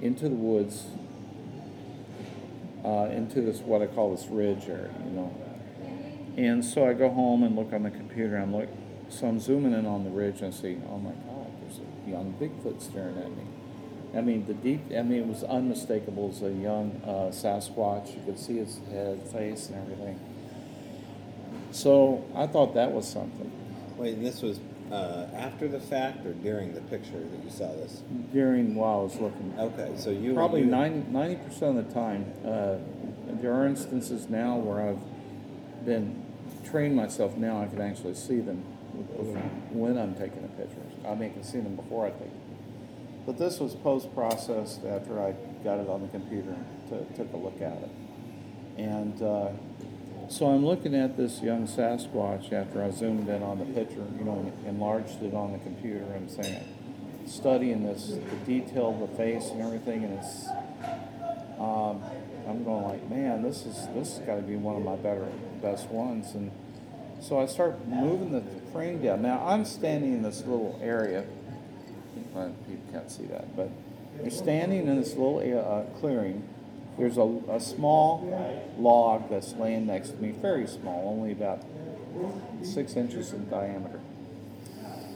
[0.03, 0.85] into the woods,
[2.85, 5.50] uh, into this what I call this ridge area, you know.
[6.41, 8.39] And so I go home and look on the computer.
[8.39, 8.71] I'm look,
[9.11, 12.11] so I'm zooming in on the ridge and I see, oh my God, there's a
[12.11, 13.43] young Bigfoot staring at me.
[14.17, 14.81] I mean, the deep.
[14.97, 18.17] I mean, it was unmistakable as a young uh, Sasquatch.
[18.17, 20.19] You could see his head, face, and everything.
[21.73, 23.53] So I thought that was something.
[23.99, 27.71] Wait, and this was uh, after the fact or during the picture that you saw
[27.75, 28.03] this?
[28.33, 32.33] During while I was looking, Okay, so you probably 90 percent of the time.
[32.43, 32.77] Uh,
[33.41, 36.30] there are instances now where I've been
[36.71, 37.37] trained myself.
[37.37, 38.59] Now I can actually see them
[39.71, 40.93] when I'm taking the pictures.
[41.07, 42.57] I mean, I can see them before I take them.
[43.27, 47.37] But this was post processed after I got it on the computer and took a
[47.37, 47.91] look at it.
[48.79, 49.51] And uh,
[50.29, 54.25] so I'm looking at this young Sasquatch after I zoomed in on the picture, you
[54.25, 56.65] know, enlarged it on the computer and saying,
[57.27, 60.47] studying this, the detail of the face and everything, and it's,
[61.59, 62.03] um,
[62.49, 65.27] I'm going like, man, this is this has got to be one of my better,
[65.63, 66.35] best ones.
[66.35, 66.51] And
[67.21, 69.23] so I start moving the frame down.
[69.23, 71.25] Now I'm standing in this little area
[72.33, 73.71] people can't see that, but
[74.21, 76.49] you're standing in this little uh, clearing.
[76.99, 81.63] There's a, a small log that's laying next to me, very small, only about
[82.63, 84.01] six inches in diameter.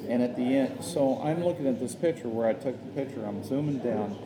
[0.08, 3.24] And at the end, so I'm looking at this picture where I took the picture.
[3.24, 4.18] I'm zooming down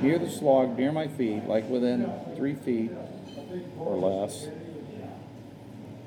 [0.00, 2.90] near the log, near my feet, like within three feet
[3.78, 4.48] or less.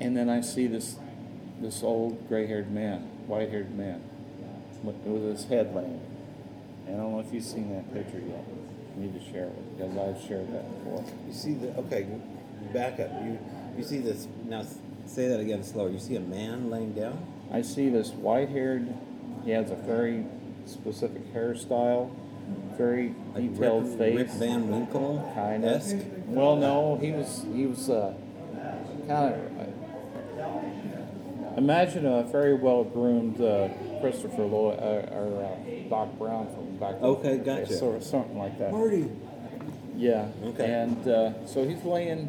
[0.00, 0.96] And then I see this
[1.60, 4.00] this old gray-haired man, white-haired man,
[4.84, 6.00] with his head laying.
[6.86, 8.44] I don't know if you've seen that picture yet.
[8.96, 11.04] I need to share it because I've shared that before.
[11.26, 12.06] You see the okay,
[12.72, 13.10] back up.
[13.24, 13.38] You
[13.76, 14.64] you see this now.
[15.06, 15.88] Say that again slower.
[15.88, 17.18] You see a man laying down.
[17.50, 18.86] I see this white-haired.
[19.44, 20.26] He has a very
[20.66, 22.10] specific hairstyle,
[22.76, 24.16] very Like detailed Rip, face.
[24.16, 25.72] Rip Van Winkle kind of.
[25.72, 25.96] esque.
[26.26, 28.14] Well, no, he was he was uh,
[29.08, 29.40] kind of.
[31.56, 33.68] imagine a very well groomed uh,
[34.00, 37.00] Christopher Lloyd uh, or uh, Doc Brown from back.
[37.02, 37.76] Okay, gotcha.
[37.76, 38.70] Sort of something like that.
[38.72, 39.10] Marty.
[39.96, 40.28] Yeah.
[40.44, 40.70] Okay.
[40.72, 42.28] And uh, so he's laying,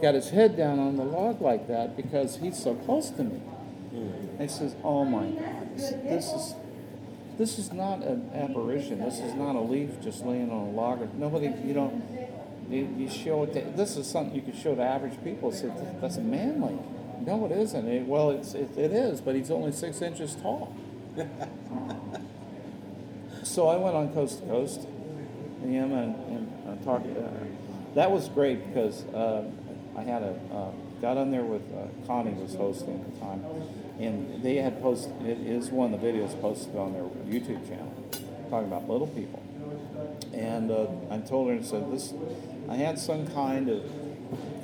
[0.00, 3.40] got his head down on the log like that because he's so close to me.
[3.92, 6.54] And he says, "Oh my God, this, this is."
[7.36, 9.00] This is not an apparition.
[9.00, 11.14] This is not a leaf just laying on a log.
[11.18, 12.00] Nobody, you know,
[12.70, 13.52] you, you show it.
[13.54, 15.50] To, this is something you could show to average people.
[15.50, 15.70] Say
[16.00, 16.60] that's a man.
[17.26, 17.88] No, it isn't.
[17.88, 20.74] It, well, it's it, it is, but he's only six inches tall.
[23.42, 24.86] so I went on coast to coast,
[25.62, 27.06] and him and, and uh, talked.
[27.06, 27.28] Uh,
[27.94, 29.44] that was great because uh,
[29.96, 30.70] I had a uh,
[31.00, 33.44] got on there with uh, Connie was hosting at the time,
[33.98, 35.12] and they had posted.
[35.26, 37.92] It is one of the videos posted on their YouTube channel,
[38.50, 39.42] talking about little people.
[40.32, 42.12] And uh, I told her and said this.
[42.68, 43.84] I had some kind of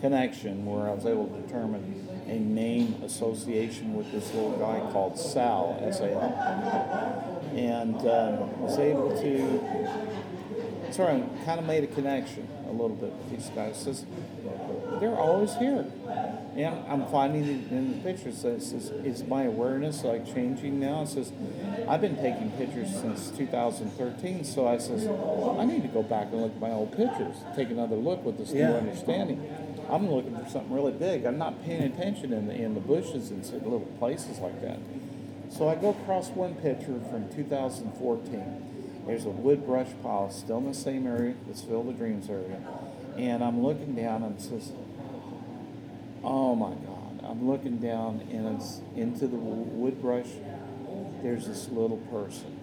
[0.00, 5.18] connection where I was able to determine a name association with this little guy called
[5.18, 10.19] Sal, S-A-L, and um, was able to
[10.94, 13.76] sort of kind of made a connection a little bit with these guys.
[13.76, 14.05] Says
[15.00, 15.87] they're always here,
[16.57, 18.44] and I'm finding it in the pictures.
[18.44, 21.33] It says, "Is my awareness like changing now?" It says,
[21.88, 26.42] "I've been taking pictures since 2013, so I says I need to go back and
[26.42, 28.70] look at my old pictures, take another look with this Yeah.
[28.70, 29.40] new understanding."
[29.88, 31.24] I'm looking for something really big.
[31.24, 34.79] I'm not paying attention in the in the bushes and little places like that.
[35.48, 38.69] So I go across one picture from 2014.
[39.06, 42.60] There's a wood brush pile still in the same area, this Field of Dreams area.
[43.16, 44.72] And I'm looking down and it says,
[46.22, 47.24] oh my God.
[47.24, 50.28] I'm looking down and it's into the wood brush.
[51.22, 52.58] There's this little person.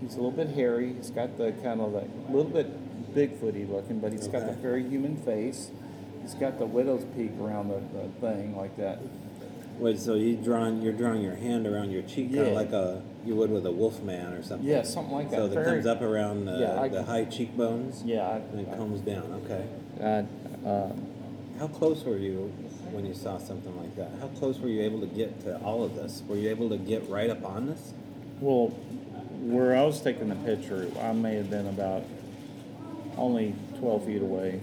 [0.00, 0.94] He's a little bit hairy.
[0.94, 2.66] He's got the kind of like a little bit
[3.14, 5.70] Bigfooty looking, but he's got the very human face.
[6.22, 8.98] He's got the widow's peak around the, the thing like that.
[9.78, 13.02] Wait, so you drawing you're drawing your hand around your cheek, kind of like a
[13.24, 14.68] you would with a wolf man or something.
[14.68, 15.36] Yeah, something like that.
[15.36, 18.02] So that Very- comes up around the, Yeah, I- the high cheekbones.
[18.04, 19.42] Yeah, And it I, comes down.
[19.44, 19.64] Okay.
[20.02, 20.92] I, uh,
[21.58, 22.52] How close were you
[22.92, 24.10] when you saw something like that?
[24.20, 26.22] How close were you able to get to all of this?
[26.28, 27.92] Were you able to get right up on this?
[28.40, 28.68] Well,
[29.40, 32.02] where I was taking the picture, I may have been about
[33.16, 34.60] only 12 feet away.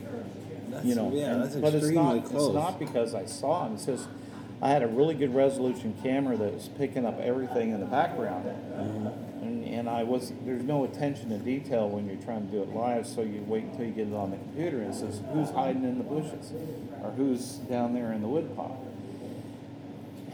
[0.69, 2.45] That's, You know, yeah, and- that's but it's extremely not, close.
[2.47, 3.73] It's not because I saw him.
[3.75, 4.07] It's just
[4.61, 8.45] I had a really good resolution camera that was picking up everything in the background.
[8.45, 9.07] Mm-hmm.
[9.43, 12.69] And, and I was there's no attention to detail when you're trying to do it
[12.69, 15.49] live, so you wait until you get it on the computer and it says who's
[15.49, 16.53] hiding in the bushes
[17.03, 18.85] or who's down there in the wood pile.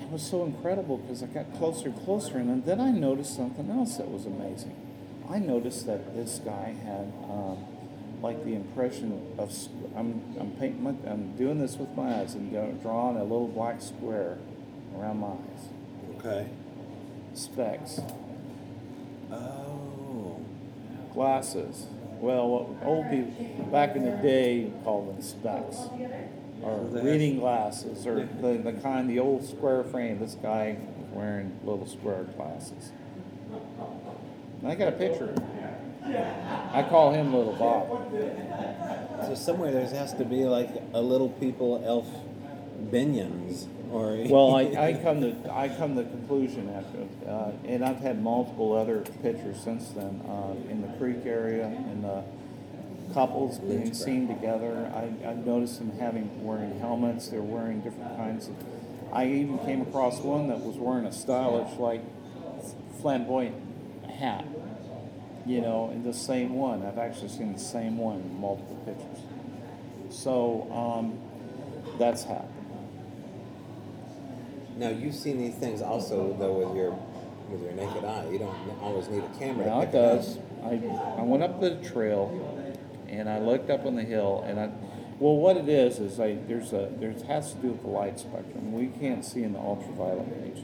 [0.02, 3.70] It was so incredible because I got closer and closer, and then I noticed something
[3.70, 4.76] else that was amazing.
[5.30, 7.58] I noticed that this guy had um,
[8.22, 9.52] like the impression of
[9.96, 13.48] I'm I'm painting my, I'm doing this with my eyes and go- drawing a little
[13.48, 14.38] black square
[14.98, 16.48] around my eyes, Okay.
[17.34, 18.00] specs,
[19.32, 20.38] Oh.
[21.14, 21.88] glasses.
[22.20, 25.78] Well, what old people back in the day called them specs,
[26.64, 30.20] or So they have- reading glasses, or the, the kind the old square frame.
[30.20, 30.78] This guy
[31.14, 32.92] wearing little square glasses.
[34.62, 35.36] And I got a picture.
[36.16, 38.12] I call him Little Bob.
[39.28, 42.08] So somewhere there has to be like a little people elf
[42.92, 47.84] Binions or Well, I, I come to I come to the conclusion after, uh, and
[47.84, 52.24] I've had multiple other pictures since then uh, in the creek area and the
[53.14, 54.92] couples being seen together.
[54.94, 57.30] I, I've noticed them having wearing helmets.
[57.30, 58.56] They're wearing different kinds of.
[59.12, 62.02] I even came across one that was wearing a stylish like
[63.02, 63.56] flamboyant
[64.10, 64.46] hat.
[65.48, 66.86] You know, in the same one.
[66.86, 69.24] I've actually seen the same one in multiple pictures.
[70.10, 71.18] So um,
[71.98, 72.54] that's happened.
[74.78, 76.92] Now you've seen these things also though with your
[77.50, 78.28] with your naked eye.
[78.30, 79.66] You don't always need a camera.
[79.66, 80.38] Now it does.
[80.64, 80.82] I,
[81.18, 82.76] I went up the trail
[83.08, 84.70] and I looked up on the hill and I,
[85.20, 88.20] well, what it is is I there's a there's has to do with the light
[88.20, 88.74] spectrum.
[88.74, 90.64] We can't see in the ultraviolet range.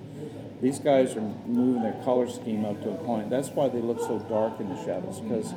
[0.63, 3.29] These guys are moving their color scheme up to a point.
[3.29, 5.53] That's why they look so dark in the shadows because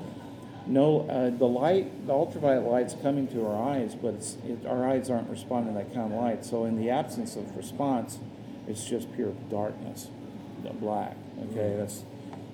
[0.66, 4.84] no, uh, the light, the ultraviolet light's coming to our eyes, but it's, it, our
[4.88, 6.44] eyes aren't responding to that kind of light.
[6.44, 8.18] So in the absence of response,
[8.66, 10.08] it's just pure darkness,
[10.80, 11.16] black.
[11.52, 12.02] Okay, that's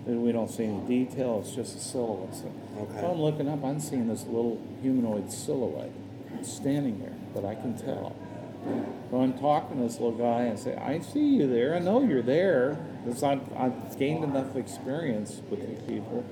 [0.04, 1.42] we don't see any detail.
[1.42, 2.34] It's just a silhouette.
[2.34, 3.06] So Okay.
[3.06, 5.92] I'm looking up, I'm seeing this little humanoid silhouette
[6.42, 8.14] standing there, but I can tell.
[9.12, 11.74] I'm talking to this little guy and say, I see you there.
[11.74, 12.78] I know you're there.
[13.04, 16.24] Because I've, I've gained enough experience with these people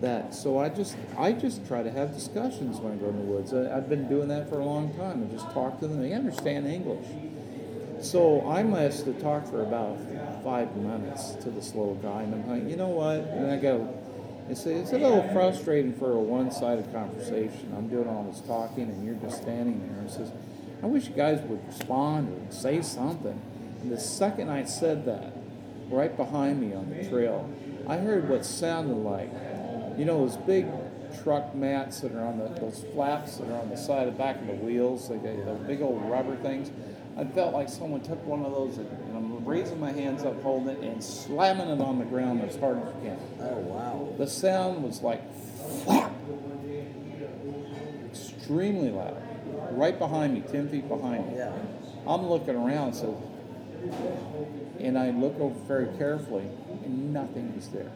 [0.00, 3.22] that so I just I just try to have discussions when I go in the
[3.22, 3.52] woods.
[3.52, 5.22] I, I've been doing that for a long time.
[5.22, 6.00] and just talk to them.
[6.00, 7.06] They understand English.
[8.00, 9.98] So I must have talked for about
[10.44, 13.16] five minutes to this little guy, and I'm like, you know what?
[13.16, 13.92] And I go,
[14.48, 17.74] it's a, it's a little frustrating for a one-sided conversation.
[17.76, 19.98] I'm doing all this talking, and you're just standing there.
[19.98, 20.30] And says,
[20.82, 23.40] I wish you guys would respond or say something.
[23.82, 25.32] And the second I said that,
[25.88, 27.48] right behind me on the trail,
[27.86, 29.30] I heard what sounded like,
[29.96, 30.66] you know, those big
[31.22, 34.18] truck mats that are on the those flaps that are on the side of the
[34.18, 36.70] back of the wheels, like the, the big old rubber things.
[37.16, 40.76] I felt like someone took one of those and I'm raising my hands up, holding
[40.76, 43.18] it, and slamming it on the ground as hard as I can.
[43.40, 44.14] Oh wow.
[44.16, 45.22] The sound was like
[45.84, 46.12] flap,
[48.10, 49.20] extremely loud,
[49.72, 51.36] right behind me, ten feet behind me.
[51.36, 51.52] Yeah.
[52.06, 53.22] I'm looking around, so,
[54.80, 56.48] and I look over very carefully,
[56.84, 57.90] and nothing is there.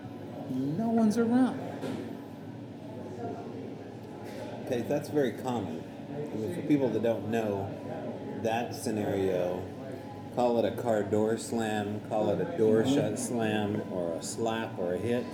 [0.50, 1.60] No one's around.
[4.66, 5.82] Okay, that's very common.
[6.14, 7.68] I mean, for people that don't know,
[8.42, 9.62] that scenario,
[10.34, 14.78] call it a car door slam, call it a door shut slam, or a slap
[14.78, 15.24] or a hit.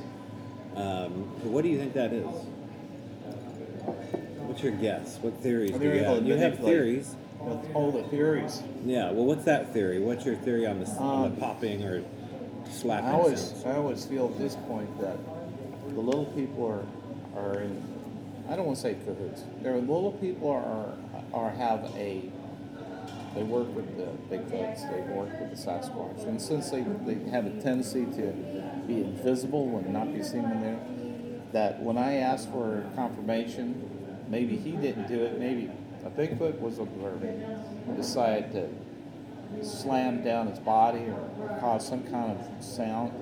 [0.77, 2.27] Um, what do you think that is?
[4.59, 5.19] What's your guess?
[5.19, 6.27] What theories do you have?
[6.27, 7.15] You have theories.
[7.75, 8.61] All the theories.
[8.85, 9.13] Yeah.
[9.13, 10.01] Well, what's that theory?
[10.01, 12.03] What's your theory on the, on Um, the popping or
[12.69, 13.67] slapping I always, sounds?
[13.67, 15.17] I always feel at this point that
[15.95, 17.81] the little people are, are in,
[18.49, 19.45] I don't want to say cahoots.
[19.63, 20.93] There are little people are,
[21.33, 22.29] are have a,
[23.37, 27.47] they work with the Bigfoots, they work with the Sasquatch, and since they, they have
[27.47, 28.33] a tendency to
[28.89, 30.81] be invisible and not be seen when they're,
[31.53, 33.88] that when I asked for confirmation,
[34.29, 35.71] maybe he didn't do it, maybe
[36.05, 37.45] a Bigfoot was observing,
[37.97, 43.13] decided to slam down his body or cause some kind of sound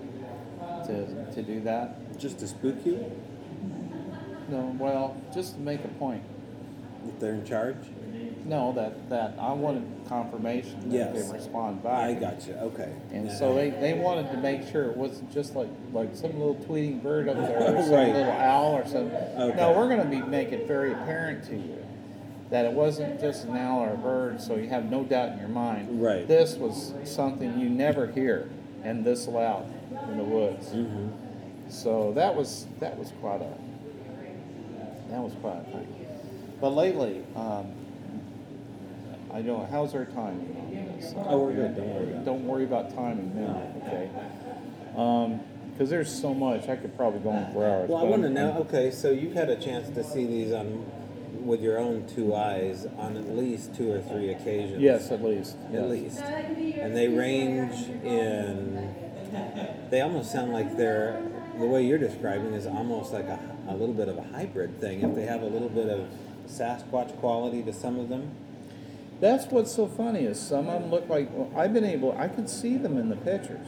[0.87, 2.19] to, to do that.
[2.19, 3.11] Just to spook you?
[4.49, 6.23] No, well, just to make a point.
[7.05, 7.77] That they're in charge?
[8.47, 11.27] No, that, that I wanted confirmation that Yes.
[11.29, 11.93] they respond back.
[12.11, 12.55] I got you.
[12.55, 12.93] Okay.
[13.13, 16.55] And so they, they wanted to make sure it wasn't just like, like some little
[16.55, 18.13] tweeting bird up there or some Right.
[18.15, 19.13] little owl or something.
[19.17, 19.57] Okay.
[19.57, 21.85] No, we're going to be make it very apparent to you
[22.51, 25.39] that it wasn't just an owl or a bird, so you have no doubt in
[25.41, 26.01] your mind.
[26.01, 26.29] Right.
[26.29, 28.49] This was something you never hear
[28.85, 29.67] and this loud
[30.09, 30.69] in the woods.
[30.69, 31.11] Mhm.
[31.69, 33.53] So that was that was quite a
[35.11, 35.89] that was quite a thing.
[36.61, 37.67] But lately, um,
[39.37, 39.69] I don't.
[39.69, 40.57] How's our time?
[41.15, 41.27] on?
[41.29, 41.77] Oh, we're good.
[41.77, 42.25] Don't worry about.
[42.25, 43.71] Don't worry about timing now.
[43.85, 44.11] Okay.
[44.97, 45.41] Um,
[45.73, 47.91] because there's so much, I could probably go on for hours.
[47.91, 48.57] Well, I want to know.
[48.61, 50.91] Okay, so you've had a chance to see these on
[51.45, 54.81] with your own two eyes on at least two or three occasions.
[54.81, 55.57] Yes, at least.
[55.67, 55.91] at yes.
[55.91, 58.95] least, and they range in.
[59.91, 61.23] They almost sound like they're
[61.59, 65.03] the way you're describing is almost like a, a little bit of a hybrid thing.
[65.03, 66.09] If they have a little bit of
[66.49, 68.31] Sasquatch quality to some of them.
[69.21, 72.17] That's what's so funny is some of them look like well, I've been able.
[72.19, 73.67] I could see them in the pictures.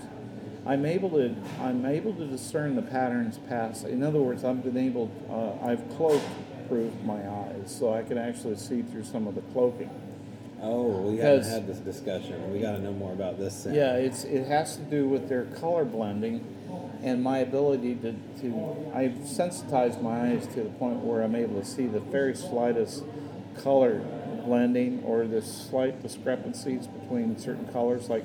[0.67, 1.35] I'm able to.
[1.61, 3.87] I'm able to discern the patterns past.
[3.87, 5.11] In other words, I've been able.
[5.31, 6.25] Uh, I've cloaked
[6.69, 9.91] proofed my eyes, so I can actually see through some of the cloaking.
[10.61, 12.53] Oh, we haven't had this discussion.
[12.53, 13.63] We got to know more about this.
[13.63, 13.75] Sound.
[13.75, 16.45] Yeah, it's it has to do with their color blending,
[17.03, 18.93] and my ability to to.
[18.95, 23.05] I've sensitized my eyes to the point where I'm able to see the very slightest
[23.63, 24.03] color
[24.45, 28.09] blending or the slight discrepancies between certain colors.
[28.09, 28.25] Like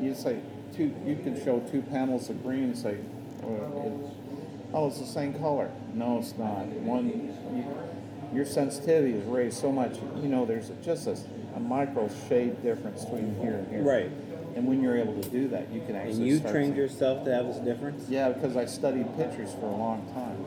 [0.00, 0.40] you say,
[0.76, 2.96] two, you can show two panels of green and say,
[3.42, 5.70] oh, it, oh, it's the same color.
[5.94, 6.66] No, it's not.
[6.66, 7.08] One,
[7.54, 9.96] you, your sensitivity is raised so much.
[10.22, 11.16] You know, there's just a,
[11.56, 13.82] a micro shade difference between here and here.
[13.82, 14.10] Right.
[14.56, 16.12] And when you're able to do that, you can actually.
[16.14, 18.08] And you trained yourself to have this difference?
[18.08, 20.44] yeah, because I studied pictures for a long time.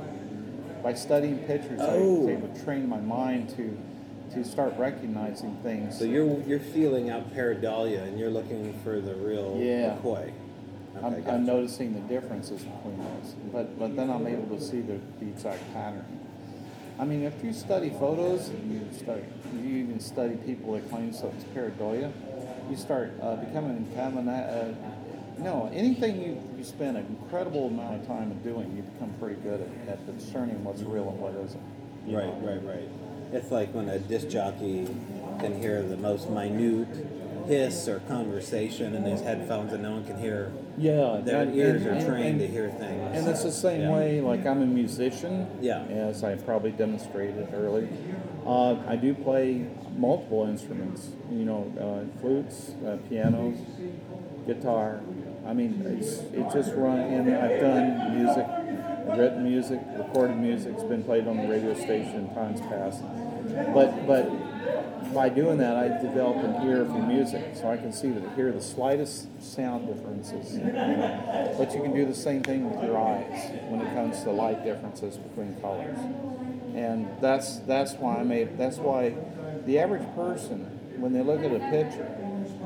[0.83, 2.13] By studying pictures, I Oh.
[2.15, 3.77] was able to train my mind to
[4.33, 5.97] to start recognizing things.
[5.97, 9.95] So you're you're feeling out pareidolia and you're looking for the real Yeah.
[9.95, 10.31] McCoy.
[10.95, 11.31] Okay, I'm, gotcha.
[11.31, 15.27] I'm noticing the differences between those, but but then I'm able to see the, the
[15.27, 16.05] exact pattern.
[16.99, 19.23] I mean, if you study photos, and you study,
[19.55, 22.11] you even study people that claim so it's pareidolia,
[22.69, 24.73] you start uh, becoming an, uh,
[25.39, 29.41] no, anything you, you spend an incredible amount of time in doing, you become pretty
[29.41, 31.61] good at, at discerning what's real and what isn't.
[32.05, 32.47] Right, know?
[32.47, 32.89] right, right.
[33.33, 34.85] It's like when a disc jockey
[35.39, 36.87] can hear the most minute
[37.47, 40.51] hiss or conversation in his headphones and no one can hear.
[40.77, 43.17] Yeah, Their and- ears and- are and- trained to hear things.
[43.17, 43.93] And it's the same Yeah.
[43.93, 45.47] way, like I'm a musician.
[45.59, 45.83] Yeah.
[45.83, 47.89] As I probably demonstrated earlier.
[48.45, 49.65] Uh, I do play
[49.97, 53.57] multiple instruments, you know, uh, flutes, uh, pianos,
[54.47, 54.99] guitar.
[55.45, 58.45] I mean, it's, it just run, and I've done music,
[59.17, 63.03] written music, recorded music, it's been played on the radio station in times past.
[63.73, 68.09] But, but by doing that, I develop an ear for music, so I can see
[68.09, 70.57] that hear the slightest sound differences.
[71.57, 74.63] But you can do the same thing with your eyes when it comes to light
[74.63, 75.97] differences between colors,
[76.75, 79.15] and that's that's why I made that's why
[79.65, 80.65] the average person
[80.97, 82.09] when they look at a picture,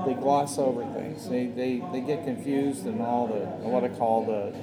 [0.06, 1.28] they gloss over things.
[1.28, 4.54] They they, they get confused in all the what I call the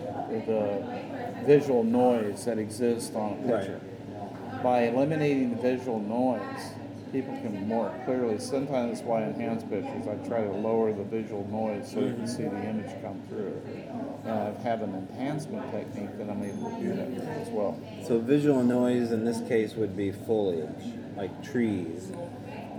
[0.47, 3.94] the visual noise that exists on a Right.
[4.65, 6.73] By eliminating the visual noise,
[7.13, 8.39] people can more clearly.
[8.41, 12.15] Sometimes that's why in enhanced pictures I try to lower the visual noise so you
[12.15, 13.61] can see the image come through.
[14.25, 17.79] And I have an enhancement technique that I'm able to do that as well.
[18.09, 22.11] So visual noise in this case would be foliage, like trees,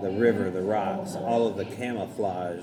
[0.02, 2.62] the river, the rocks, all of the camouflage.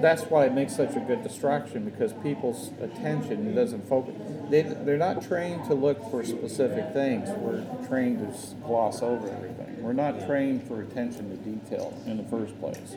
[0.00, 4.14] That's why it makes such a good distraction because people's attention doesn't focus.
[4.48, 7.28] They, they're not trained to look for specific things.
[7.30, 9.82] We're trained to gloss over everything.
[9.82, 12.96] We're not trained for attention to detail in the first place.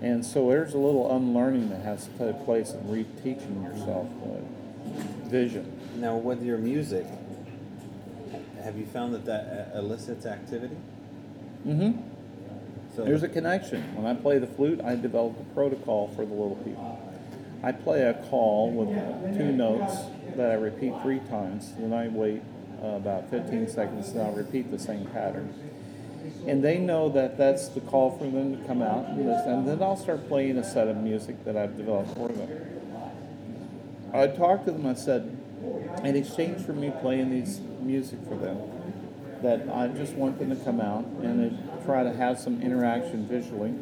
[0.00, 5.28] And so there's a little unlearning that has to take place in reteaching yourself uh,
[5.28, 5.72] vision.
[5.96, 7.06] Now, with your music,
[8.62, 10.76] have you found that that uh, elicits activity?
[11.66, 12.07] Mm-hmm.
[12.98, 13.94] So There's a connection.
[13.94, 17.00] When I play the flute, I develop a protocol for the little people.
[17.62, 18.88] I play a call with
[19.38, 19.94] two notes
[20.34, 22.42] that I repeat three times, then I wait
[22.82, 25.54] uh, about 15 seconds, and I'll repeat the same pattern.
[26.48, 29.52] And they know that that's the call for them to come out and listen.
[29.52, 32.50] And then I'll start playing a set of music that I've developed for them.
[34.12, 35.38] I talked to them, I said,
[36.02, 38.58] in exchange for me playing these music for them,
[39.42, 43.74] that I just want them to come out and try to have some interaction visually.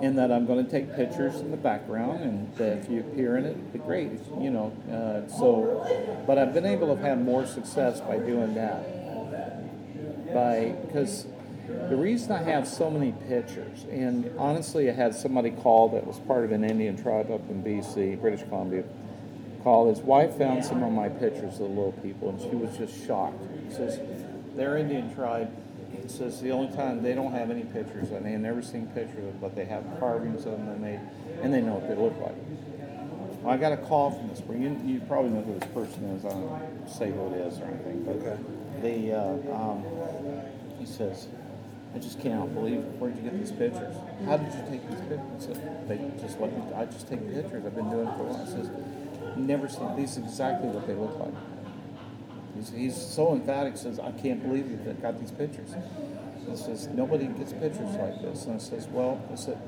[0.00, 3.36] And that I'm going to take pictures in the background, and that if you appear
[3.36, 4.12] in it, be great.
[4.38, 8.94] You know, uh, so, but I've been able to have more success by doing that.
[10.32, 11.26] By because
[11.66, 16.18] the reason I have so many pictures, and honestly, I had somebody call that was
[16.20, 18.84] part of an Indian tribe up in BC, British Columbia.
[19.62, 22.76] Call his wife found some of my pictures of the little people, and she was
[22.76, 23.42] just shocked.
[23.68, 24.00] She says,
[24.54, 25.50] "Their Indian tribe."
[26.02, 28.86] He says the only time they don't have any pictures, and they have never seen
[28.88, 31.00] pictures of it, but they have carvings of them, and they
[31.42, 32.34] and they know what they look like.
[33.42, 34.42] Well, I got a call from this.
[34.48, 36.24] You, you probably know who this person is.
[36.24, 38.36] I don't say who it is or anything, but Okay.
[38.82, 39.84] the uh, um,
[40.78, 41.28] he says,
[41.94, 42.98] "I just cannot believe it.
[42.98, 43.94] Where'd you get these pictures?
[44.24, 46.62] How did you take these pictures?" I said, "They just let me.
[46.74, 47.64] I just take pictures.
[47.66, 48.70] I've been doing it for a while." He says,
[49.38, 50.16] "Never seen these.
[50.16, 51.34] Exactly what they look like."
[52.56, 53.76] He's, he's so emphatic.
[53.76, 55.74] Says, "I can't believe you got these pictures."
[56.48, 59.58] He says, "Nobody gets pictures like this." And I says, "Well," I said.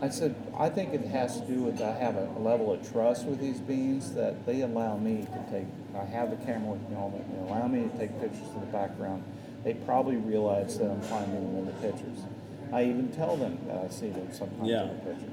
[0.00, 2.90] I said, I think it has to do with I have a, a level of
[2.90, 5.66] trust with these beings that they allow me to take.
[5.96, 8.62] I have the camera with me all the They allow me to take pictures of
[8.62, 9.22] the background.
[9.62, 12.18] They probably realize that I'm finding them in the pictures.
[12.72, 14.82] I even tell them that I see them sometimes Yeah.
[14.82, 15.30] in the pictures.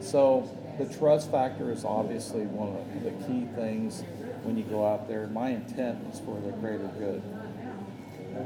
[0.00, 4.02] So the trust factor is obviously one of the key things
[4.42, 5.26] when you go out there.
[5.28, 7.20] My intent is for the greater good.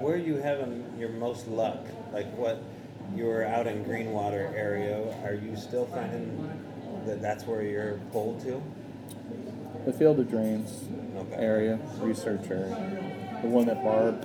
[0.00, 1.84] Where are you having your most luck?
[2.12, 2.62] Like what
[3.16, 6.48] you were out in Greenwater area, are you still finding
[7.06, 8.62] that that's where you're pulled to?
[9.84, 10.84] The Field of Dreams
[11.16, 11.34] Okay.
[11.36, 13.08] area, research area.
[13.42, 14.24] the one that Barb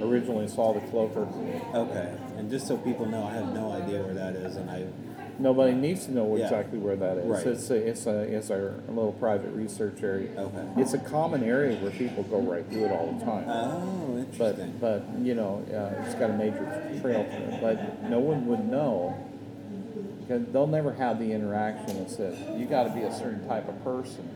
[0.00, 1.28] originally saw the cloaker.
[1.74, 2.14] Okay.
[2.36, 4.86] And just so people know, I have no idea where that is, and I.
[5.38, 6.44] Nobody needs to know Yeah.
[6.44, 7.26] exactly where that is.
[7.26, 7.46] Right.
[7.46, 10.30] It's a, it's a it's our little private research area.
[10.38, 10.80] Okay.
[10.82, 13.44] It's a common area where people go right through it all the time.
[13.48, 14.76] Oh, interesting.
[14.80, 16.64] but but you know uh, it's got a major
[17.00, 17.60] trail to it.
[17.60, 19.16] But no one would know
[20.20, 22.04] because they'll never have the interaction.
[22.18, 24.28] That you got to be a certain type of person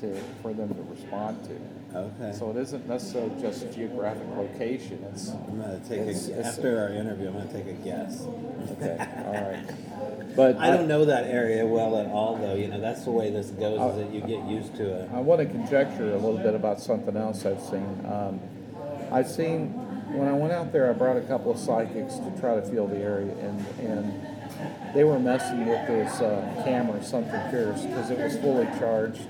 [0.00, 1.58] to for them to respond to.
[1.94, 2.32] Okay.
[2.38, 5.04] So it isn't necessarily just a geographic location.
[5.12, 7.28] It's I'm gonna take It's- a, it's- after our interview.
[7.28, 8.24] I'm gonna take a guess.
[8.72, 8.98] okay.
[9.26, 9.64] All right.
[10.34, 12.54] But I don't know that area well at all, though.
[12.54, 13.78] You know, that's the way this goes.
[13.92, 15.10] is that you get used to it.
[15.12, 18.06] I want to conjecture a little bit about something else I've seen.
[18.10, 18.40] Um,
[19.10, 19.68] I've seen
[20.16, 22.86] when I went out there, I brought a couple of psychics to try to feel
[22.86, 24.26] the area, and and
[24.94, 29.20] they were messing with this uh, camera, something fierce, because it was fully charged,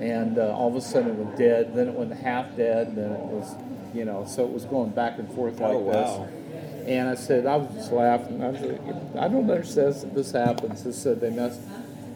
[0.00, 1.74] and uh, all of a sudden it went dead.
[1.74, 3.54] Then it went half dead, then it was,
[3.94, 6.26] you know, so it was going back and forth like Oh, wow.
[6.26, 6.88] this.
[6.88, 8.42] And I said, I was just laughing.
[8.42, 8.80] I was like,
[9.16, 10.84] I don't understand that this happens.
[10.84, 11.60] They said they messed.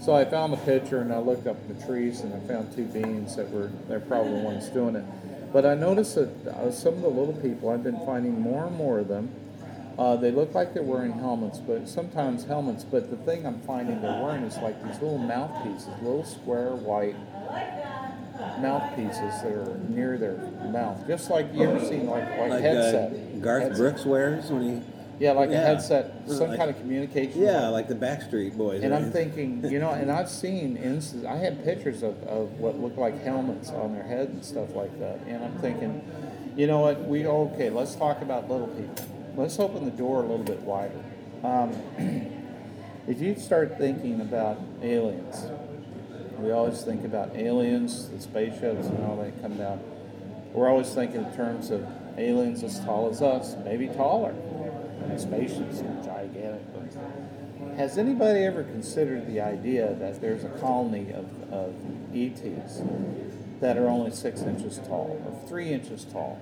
[0.00, 2.84] So I found the picture and I looked up the trees and I found two
[2.84, 5.04] beans that were they're probably the ones doing it.
[5.52, 8.76] But I noticed that uh, some of the little people I've been finding more and
[8.76, 9.30] more of them.
[9.98, 12.84] Uh, they look like they're wearing helmets, but sometimes helmets.
[12.84, 17.16] But the thing I'm finding they're wearing is like these little mouthpieces, little square white
[18.60, 20.36] mouthpieces that are near their
[20.70, 23.12] mouth, just like you ever seen like like, Like headset.
[23.12, 23.78] uh, Garth Headset.
[23.78, 24.82] Brooks wears when he.
[25.20, 27.42] Yeah, like a headset, some Like- kind of communication.
[27.42, 28.84] Yeah, like the Backstreet Boys.
[28.84, 32.78] And I'm thinking, you know, and I've seen instances, I had pictures of, of what
[32.78, 35.18] looked like helmets on their head and stuff like that.
[35.26, 36.08] And I'm thinking,
[36.56, 38.94] you know what, we, okay, let's talk about little people.
[39.36, 41.02] Let's open the door a little bit wider.
[41.42, 41.72] Um,
[43.08, 45.46] if you start thinking about aliens,
[46.38, 49.80] we always think about aliens, the spaceships and all that come down.
[50.52, 51.86] We're always thinking in terms of
[52.16, 54.34] aliens as tall as us, maybe taller.
[55.16, 56.62] Spaceships are gigantic.
[57.76, 61.74] Has anybody ever considered the idea that there's a colony of, of
[62.14, 62.82] ETs
[63.60, 66.40] that are only six inches tall or three inches tall?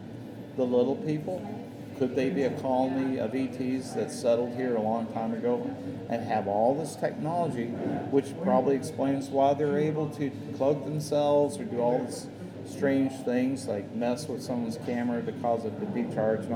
[0.56, 1.65] The little people?
[1.98, 5.74] Could they be a colony of ETs that settled here a long time ago
[6.10, 7.66] and have all this technology,
[8.10, 12.26] which probably explains why they're able to cloak themselves or do all these
[12.66, 16.52] strange things like mess with someone's camera to cause it to be charged?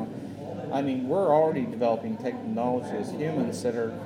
[0.73, 3.99] I mean, we're already developing technology as humans that are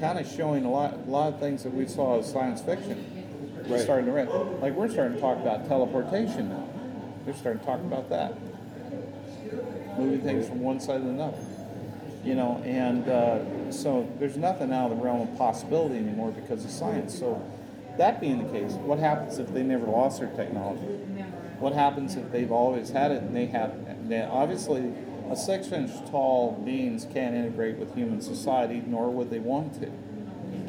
[0.00, 3.06] kind of showing a lot, a lot of things that we saw as science fiction.
[3.68, 3.80] Right.
[3.82, 4.28] starting to read,
[4.60, 6.66] like we're starting to talk about teleportation now.
[7.24, 8.34] They're starting to talk about that,
[9.98, 11.38] moving things from one side to another.
[12.24, 16.64] You know, and uh, so there's nothing out of the realm of possibility anymore because
[16.64, 17.18] of science.
[17.18, 17.42] So
[17.96, 20.84] that being the case, what happens if they never lost their technology?
[21.58, 24.08] What happens if they've always had it and they have?
[24.08, 24.92] They, obviously,
[25.30, 29.90] a six-inch tall beings can't integrate with human society, nor would they want to.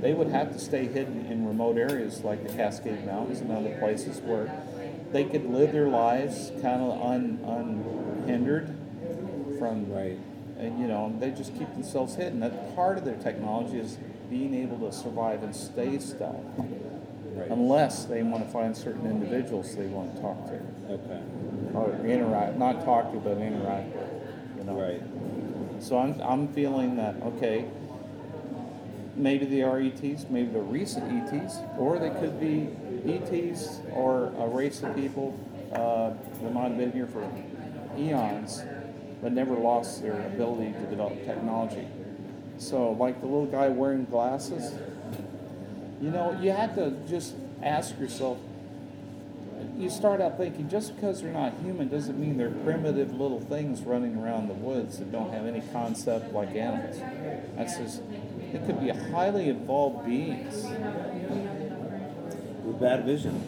[0.01, 3.77] They would have to stay hidden in remote areas like the Cascade Mountains and other
[3.79, 4.51] places where
[5.11, 8.75] they could live their lives kind of un, unhindered
[9.61, 10.17] from Right.
[10.57, 12.39] and you know they just keep themselves hidden.
[12.39, 16.43] That part of their technology is being able to survive and stay stealth,
[17.37, 17.47] Right.
[17.51, 20.59] unless they want to find certain individuals they want to talk to
[20.93, 21.21] Okay.
[21.75, 24.09] or interact, not talk to, but interact with.
[24.57, 24.81] You know.
[24.81, 25.01] Right.
[25.79, 27.65] So I'm I'm feeling that okay.
[29.15, 32.69] Maybe they are ETs, maybe they're recent ETs, or they could be
[33.05, 35.37] ETs or a race of people
[35.73, 37.29] uh, that might have been here for
[37.97, 38.63] eons,
[39.21, 41.87] but never lost their ability to develop technology.
[42.57, 44.73] So, like the little guy wearing glasses,
[46.01, 48.37] you know, you have to just ask yourself.
[49.77, 53.81] You start out thinking just because they're not human doesn't mean they're primitive little things
[53.81, 56.99] running around the woods that don't have any concept like animals.
[57.55, 58.01] That's just,
[58.53, 60.65] it could be highly evolved beings,
[62.63, 63.41] With bad vision.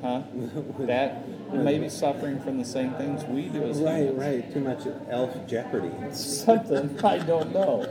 [0.00, 0.22] huh?
[0.80, 1.22] That
[1.52, 4.18] may be suffering from the same things we do as Right, humans.
[4.18, 4.52] right.
[4.52, 4.80] Too much
[5.10, 5.90] elf jeopardy.
[6.12, 7.86] Something I don't know.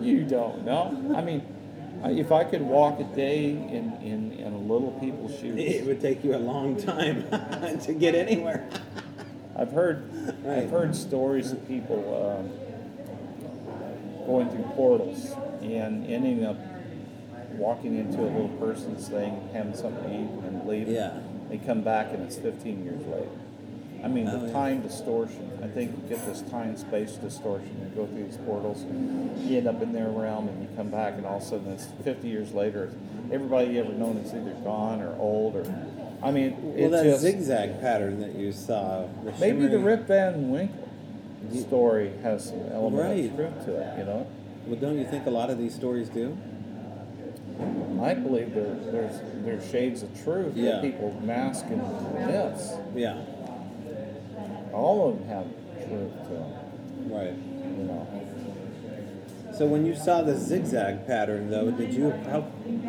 [0.00, 1.14] You don't know.
[1.16, 1.42] I mean,
[2.04, 5.58] if I could walk a day in, in, in a little people's shoes.
[5.58, 7.28] It would take you a long time
[7.82, 8.68] to get anywhere.
[9.56, 10.04] I've heard
[10.44, 10.58] Right.
[10.64, 12.50] I've heard stories of people um,
[14.26, 16.56] going through portals and ending up
[17.52, 20.94] walking into a little person's thing, having something to eat, and leaving.
[20.94, 21.18] Yeah.
[21.48, 23.28] They come back and it's 15 years later.
[24.04, 24.52] I mean, Oh, the yeah.
[24.52, 25.50] time distortion.
[25.62, 27.70] I think you get this time space distortion.
[27.80, 28.84] You go through these portals,
[29.40, 31.72] you end up in their realm, and you come back, and all of a sudden
[31.72, 32.90] it's 50 years later.
[33.32, 35.64] Everybody you ever known is either gone or old or
[36.22, 39.06] I mean, Well, that just zigzag pattern that you saw.
[39.24, 40.76] The maybe the Rip Van Winkle
[41.60, 43.24] story has some element Right.
[43.30, 43.98] of truth to it.
[43.98, 44.26] You know,
[44.66, 46.36] Well, don't you think a lot of these stories do?
[48.02, 50.72] I believe there, there's there's shades of truth Yeah.
[50.72, 51.78] that people mask in
[52.26, 52.72] myths.
[52.94, 53.18] Yeah.
[54.72, 55.46] All of them have
[55.88, 56.52] truth to them.
[57.10, 57.32] Right.
[57.78, 58.06] You know,
[59.56, 62.42] So when you saw the zigzag pattern, though, did you how,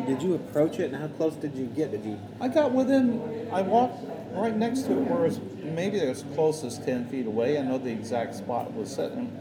[0.06, 1.90] did you approach it, and how close did you get?
[1.92, 2.18] Did you?
[2.40, 3.48] I got within.
[3.52, 7.26] I walked right next to it, where it was maybe as close as ten feet
[7.26, 7.58] away.
[7.58, 9.32] I know the exact spot it was sitting.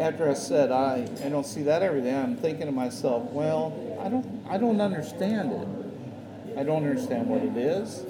[0.00, 3.74] After I said I, I don't see that every day, I'm thinking to myself, well,
[4.00, 6.58] I don't, I don't understand it.
[6.58, 8.02] I don't understand what it is.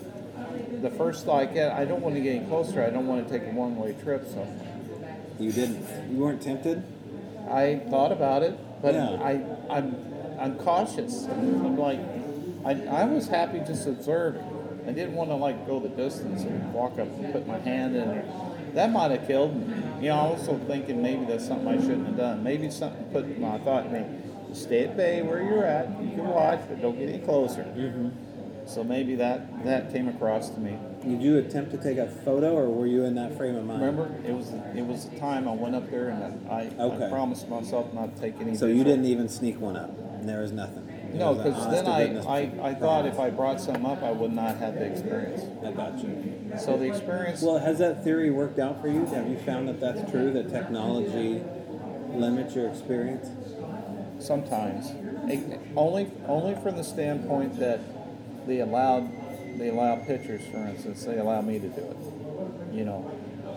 [0.83, 2.83] The first thought I get, I don't want to get any closer.
[2.85, 4.25] I don't want to take a one-way trip.
[4.29, 4.47] So
[5.41, 6.13] You didn't.
[6.13, 6.85] You weren't tempted.
[7.51, 9.11] I thought about it, but Yeah.
[9.21, 9.97] I, I'm,
[10.39, 11.25] I'm cautious.
[11.25, 11.99] I'm like,
[12.65, 14.45] I, I was happy just observing.
[14.87, 17.97] I didn't want to like go the distance and walk up and put my hand
[17.97, 18.25] in there.
[18.75, 19.77] That might have killed me.
[20.01, 22.43] You know, I was also thinking maybe that's something I shouldn't have done.
[22.43, 24.05] Maybe something put my thought in me.
[24.55, 25.89] Stay at bay where you're at.
[26.03, 27.63] You can watch, but don't get any closer.
[27.63, 28.09] Mm-hmm.
[28.67, 30.77] So maybe that that came across to me.
[31.03, 33.81] Did you attempt to take a photo, or were you in that frame of mind?
[33.81, 37.09] Remember, it was it was the time I went up there and I, I, Okay.
[37.11, 38.57] promised myself not to take any.
[38.57, 40.87] So you didn't even sneak one up, and there was nothing.
[41.15, 44.57] No, because then I, I, I thought if I brought some up, I would not
[44.59, 45.43] have the experience.
[45.65, 46.53] I got you.
[46.59, 49.05] So the experience, Well, has that theory worked out for you?
[49.07, 50.33] Have you found that that's true?
[50.33, 51.43] That technology
[52.15, 53.29] limits your experience?
[54.23, 54.91] sometimes,
[55.29, 57.81] it, only only from the standpoint that
[58.47, 59.11] they allowed
[59.59, 61.97] they allow pictures, for instance, they allow me to do it.
[62.73, 63.11] You know,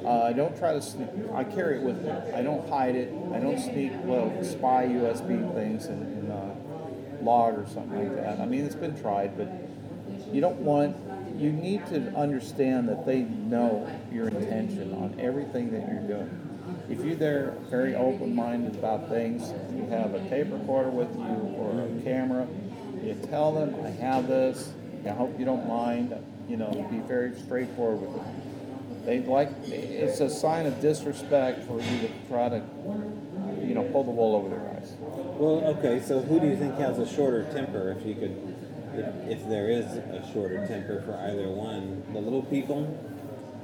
[0.04, 1.08] uh, I don't try to sneak.
[1.34, 2.12] I carry it with me.
[2.12, 3.14] I don't hide it.
[3.34, 6.23] I don't sneak little spy USB things in, in uh,
[7.24, 8.40] log or something like that.
[8.40, 9.48] I mean, it's been tried, but
[10.34, 10.96] you don't want.
[11.38, 16.30] You need to understand that they know your intention on everything that you're doing.
[16.90, 21.72] If you're there very open-minded about things, you have a tape recorder with you or
[21.82, 22.48] a camera,
[23.02, 24.72] you tell them, I have this,
[25.06, 26.14] I hope you don't mind,
[26.48, 29.06] you know, be very straightforward with them.
[29.06, 32.62] They like, it's a sign of disrespect for you to try to,
[33.62, 34.73] you know, pull the wool over their eyes.
[35.00, 36.02] Well, okay.
[36.02, 37.96] So who do you think has a shorter temper?
[37.98, 38.56] If you could,
[38.94, 42.98] if, if there is a shorter temper for either one, the little people,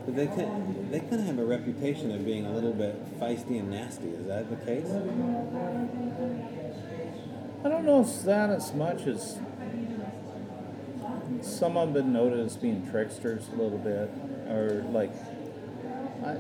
[0.06, 3.60] but they can they kind of have a reputation of being a little bit feisty
[3.60, 4.10] and nasty.
[4.10, 4.88] Is that the case?
[7.64, 9.38] I don't know if that as much as
[11.42, 14.10] some of them been noted as being tricksters a little bit,
[14.50, 15.12] or like
[16.24, 16.36] I,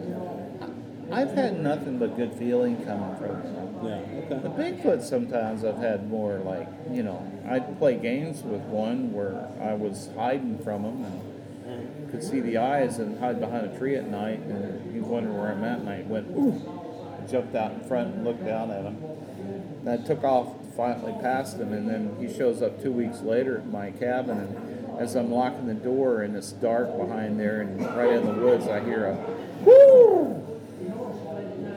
[1.11, 3.69] I've had nothing but good feeling coming from them.
[3.83, 4.39] Yeah.
[4.41, 9.49] The Bigfoot sometimes I've had more like you know I'd play games with one where
[9.61, 11.05] I was hiding from him
[11.65, 15.33] and could see the eyes and hide behind a tree at night and he wondered
[15.33, 16.61] where I'm at and I went ooh,
[17.29, 18.97] jumped out in front and looked down at him.
[19.81, 23.57] And I took off finally past him and then he shows up two weeks later
[23.57, 27.79] at my cabin and as I'm locking the door and it's dark behind there and
[27.95, 29.15] right in the woods I hear a
[29.63, 30.58] whoo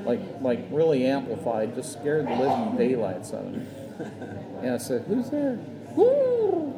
[0.04, 3.62] like like really amplified, just scared the living daylights out of me.
[4.62, 5.58] And I said, "Who's there?"
[5.96, 6.72] Woo!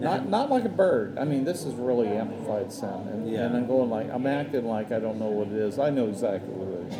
[0.00, 1.16] Not not like a bird.
[1.18, 3.46] I mean, this is really amplified sound, and, Yeah.
[3.46, 5.78] and I'm going like I'm acting like I don't know what it is.
[5.78, 6.98] I know exactly what it is.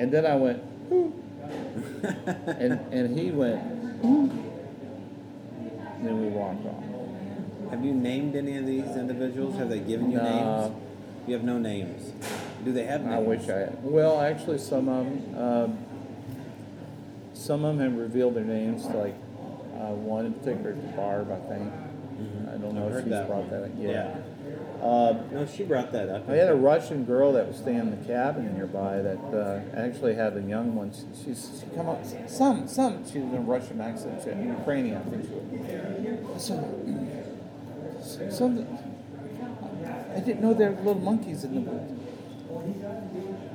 [0.00, 0.60] And then I went,
[2.58, 3.62] and and he went.
[4.02, 4.32] And
[6.08, 6.82] then we walked off.
[7.70, 9.54] Have you named any of these individuals?
[9.56, 10.24] Have they given you No.
[10.24, 10.74] names?
[11.26, 12.12] You have no names.
[12.64, 13.14] Do they have names?
[13.14, 13.78] I wish I had.
[13.82, 15.78] Well, actually, some of them, um,
[17.34, 18.84] some of them have revealed their names.
[18.86, 19.14] Like
[19.74, 21.72] uh, one in particular, Barb, I think.
[22.48, 23.50] I don't know I've if she's that brought one.
[23.50, 23.64] that.
[23.64, 23.70] up.
[23.78, 23.90] Yeah.
[23.90, 24.84] Yeah.
[24.84, 26.28] Uh, No, she brought that up.
[26.28, 30.14] I had a Russian girl that was staying in the cabin nearby that uh, actually
[30.14, 30.92] had a young one.
[30.92, 33.04] She, she's she come up, some, some.
[33.10, 34.20] She was in a Russian accent.
[34.22, 36.44] She had Ukrainian, I think she was.
[36.44, 38.66] So, some.
[40.14, 41.92] I didn't know there were little monkeys in the woods.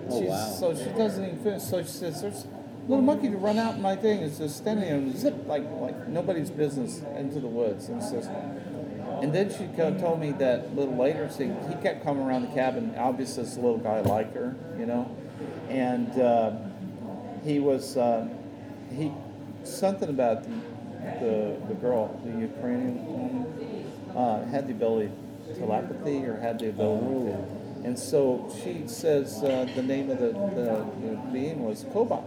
[0.10, 0.56] Oh, She's- wow.
[0.60, 1.64] So she doesn't even finish.
[1.64, 4.86] So she says, "There's a little monkey to run out, my thing is just standing
[4.86, 8.30] there and zip like like nobody's business into the woods." And it's just,
[9.22, 9.68] and then she
[10.00, 12.94] told me that a little later, see, he kept coming around the cabin.
[12.98, 15.10] Obviously, this little guy liked her, you know,
[15.70, 16.52] and uh,
[17.44, 18.28] he was uh,
[18.96, 19.12] he
[19.64, 20.50] something about the,
[21.20, 25.12] the the girl, the Ukrainian woman, uh, had the ability
[25.58, 27.38] telepathy or had the ability to.
[27.84, 32.24] And so she says uh, the name of the, the, the being was Kobach.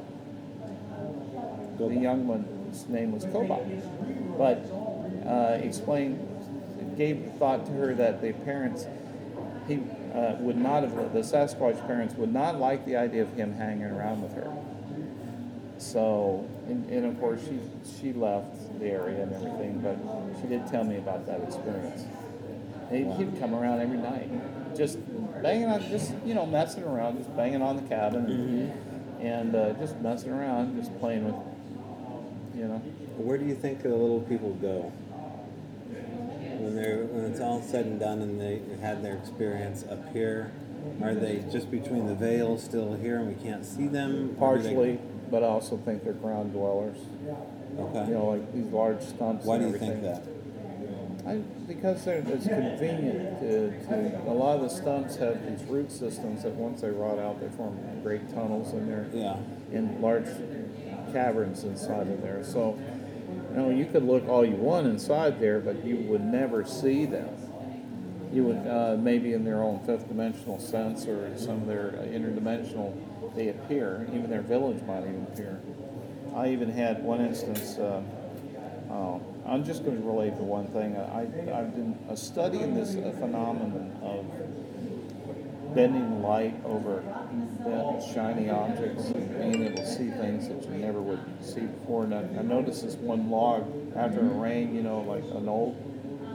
[1.78, 3.66] The young one's name was Kobach.
[4.38, 4.58] But
[5.28, 6.26] uh, explained
[7.00, 8.86] gave thought to her that the parents,
[9.66, 9.76] he
[10.14, 13.84] uh, would not have, the Sasquatch parents would not like the idea of him hanging
[13.84, 14.52] around with her.
[15.78, 17.58] So, and, and of course, she
[17.98, 19.96] she left the area and everything, but
[20.40, 22.04] she did tell me about that experience.
[22.90, 24.28] He'd, he'd come around every night,
[24.76, 24.98] just
[25.42, 28.72] banging on, just you know, messing around, just banging on the cabin, and,
[29.24, 31.34] and uh, just messing around, just playing with,
[32.56, 32.78] you know.
[33.16, 34.92] Where do you think the little people go
[36.58, 40.50] when they're when it's all said and done and they had their experience up here?
[41.02, 44.28] Are they just between the veil still here and we can't see them?
[44.28, 44.98] Do they- Partially,
[45.30, 46.96] but I also think they're ground dwellers.
[47.78, 48.06] Okay.
[48.08, 49.44] You know, like these large stumps.
[49.44, 50.24] Why do you think that?
[51.30, 55.92] I, because they're, it's convenient to, to, a lot of the stumps have these root
[55.92, 59.06] systems that once they rot out, they form great tunnels in there.
[59.12, 59.36] Yeah.
[59.72, 60.26] In large
[61.12, 62.42] caverns inside of there.
[62.44, 62.78] So,
[63.50, 67.06] you know, you could look all you want inside there, but you would never see
[67.06, 67.28] them.
[68.32, 72.06] You would, uh, maybe in their own fifth dimensional sense or some of their uh,
[72.06, 72.94] interdimensional,
[73.34, 74.06] they appear.
[74.12, 75.60] Even their village might even appear.
[76.34, 78.02] I even had one instance, uh,
[79.46, 80.96] I'm just going to relate to one thing.
[80.96, 81.22] I,
[81.58, 87.02] I've been studying this phenomenon of bending light over
[88.12, 92.04] shiny objects and being able to see things that you never would see before.
[92.04, 93.66] And I, I noticed this one log
[93.96, 95.76] after a rain, you know, like an old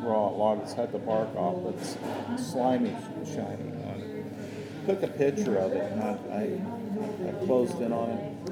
[0.04, 4.88] raw log that's had the bark off, but it's slimy, sh- shiny on it.
[4.88, 8.52] Took a picture of it and I, I, I closed in on it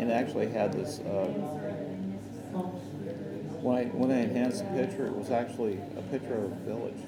[0.00, 1.00] and it actually had this.
[1.00, 1.63] Uh,
[3.64, 7.00] when I when I enhanced the picture, it was actually a picture of a village.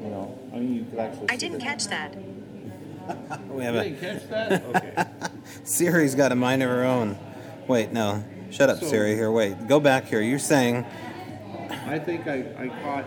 [0.00, 1.28] You know, I mean, you could actually.
[1.28, 2.16] I see didn't the- catch that.
[3.50, 4.64] We have You a didn't catch that?
[4.74, 5.04] Okay.
[5.64, 7.18] Siri's got a mind of her own.
[7.68, 8.24] Wait, no.
[8.50, 9.14] Shut up, So- Siri.
[9.14, 9.68] Here, wait.
[9.68, 10.22] Go back here.
[10.22, 10.86] You're saying
[11.86, 13.04] I think I, I caught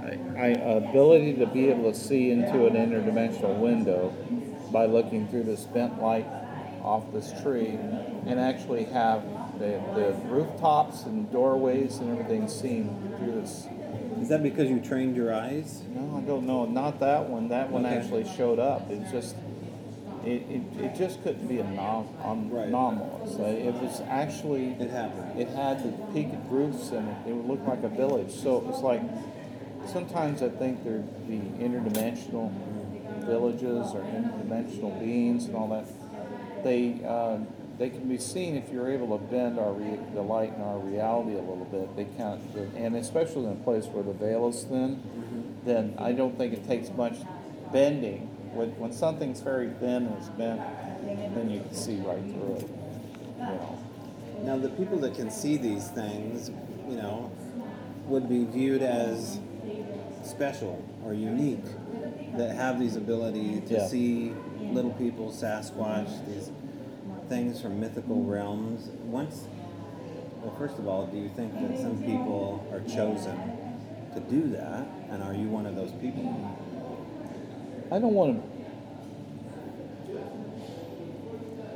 [0.00, 0.46] I, I
[0.78, 4.14] ability to be able to see into an interdimensional window
[4.70, 6.26] by looking through this bent light
[6.82, 7.76] off this tree
[8.26, 9.24] and actually have
[9.58, 13.66] the, the rooftops and doorways and everything seen through this
[14.20, 15.82] is that because you trained your eyes?
[15.94, 16.64] No, I don't know.
[16.64, 17.48] Not that one.
[17.48, 17.96] That one Okay.
[17.96, 18.90] actually showed up.
[18.90, 19.36] It just,
[20.24, 22.68] it, it, it just couldn't be anom- um, Right.
[22.68, 23.34] anomalous.
[23.38, 25.38] It was actually, It happened.
[25.38, 28.32] it had the peaked roofs and it, it would look like a village.
[28.32, 29.02] So it was like,
[29.86, 32.50] sometimes I think there'd be interdimensional
[33.26, 35.84] villages or interdimensional beings and all that.
[36.64, 37.38] They, uh,
[37.78, 40.78] they can be seen if you're able to bend our re- the light in our
[40.78, 41.94] reality a little bit.
[41.96, 42.40] They can't,
[42.74, 45.66] and especially in a place where the veil is thin, mm-hmm.
[45.66, 47.16] then I don't think it takes much
[47.72, 48.28] bending.
[48.54, 50.60] When, when something's very thin and it's bent,
[51.34, 52.70] then you can see right through it.
[53.38, 53.78] You know.
[54.42, 56.50] Now, the people that can see these things,
[56.88, 57.30] you know,
[58.06, 59.38] would be viewed as
[60.24, 61.64] special or unique
[62.36, 63.86] that have these ability to Yeah.
[63.86, 64.32] see
[64.72, 66.50] little people, Sasquatch, these
[67.28, 68.88] things from mythical realms.
[69.04, 69.44] Once,
[70.42, 73.36] well, first of all, do you think that some people are chosen
[74.14, 76.56] to do that, and are you one of those people?
[77.90, 78.56] I don't want to.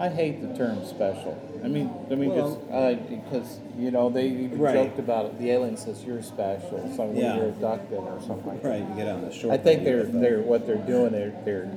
[0.03, 1.39] I hate the term special.
[1.63, 4.73] I mean, I mean, Well- because uh, because you know they even Right.
[4.73, 5.39] joked about it.
[5.39, 7.37] The alien says you're special, so when Yeah.
[7.37, 8.69] you're abducted or something like that.
[8.71, 9.53] Right, you get on the short.
[9.53, 11.13] I think they're they're what they're doing.
[11.13, 11.69] They're they're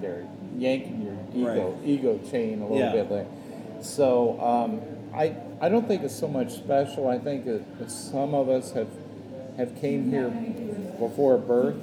[0.00, 0.24] they're
[0.56, 0.99] yanking
[1.34, 1.88] ego Right.
[1.88, 2.92] ego chain a little Yeah.
[2.92, 3.26] bit there.
[3.82, 4.80] So um,
[5.14, 7.08] I I don't think it's so much special.
[7.08, 8.88] I think that some of us have
[9.56, 10.30] have came here
[10.98, 11.76] before birth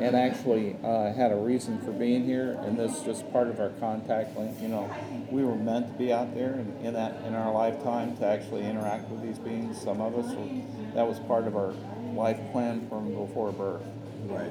[0.00, 3.60] and actually uh, had a reason for being here, and this is just part of
[3.60, 4.56] our contact link.
[4.62, 4.90] You know,
[5.30, 8.64] we were meant to be out there in, in that in our lifetime to actually
[8.64, 9.78] interact with these beings.
[9.80, 10.46] Some of us, were,
[10.94, 11.74] that was part of our
[12.14, 13.82] life plan from before birth,
[14.26, 14.50] Right.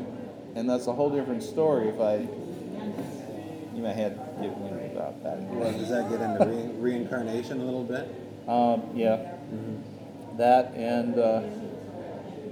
[0.55, 1.89] and that's a whole different story.
[1.89, 2.28] If I,
[3.82, 5.39] you may have to me about that.
[5.41, 8.07] Well, does that get into re- reincarnation a little bit?
[8.47, 9.38] Um, yeah,
[10.38, 11.41] that and uh,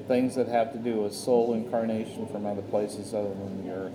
[0.08, 3.94] things that have to do with soul incarnation from other places other than the earth.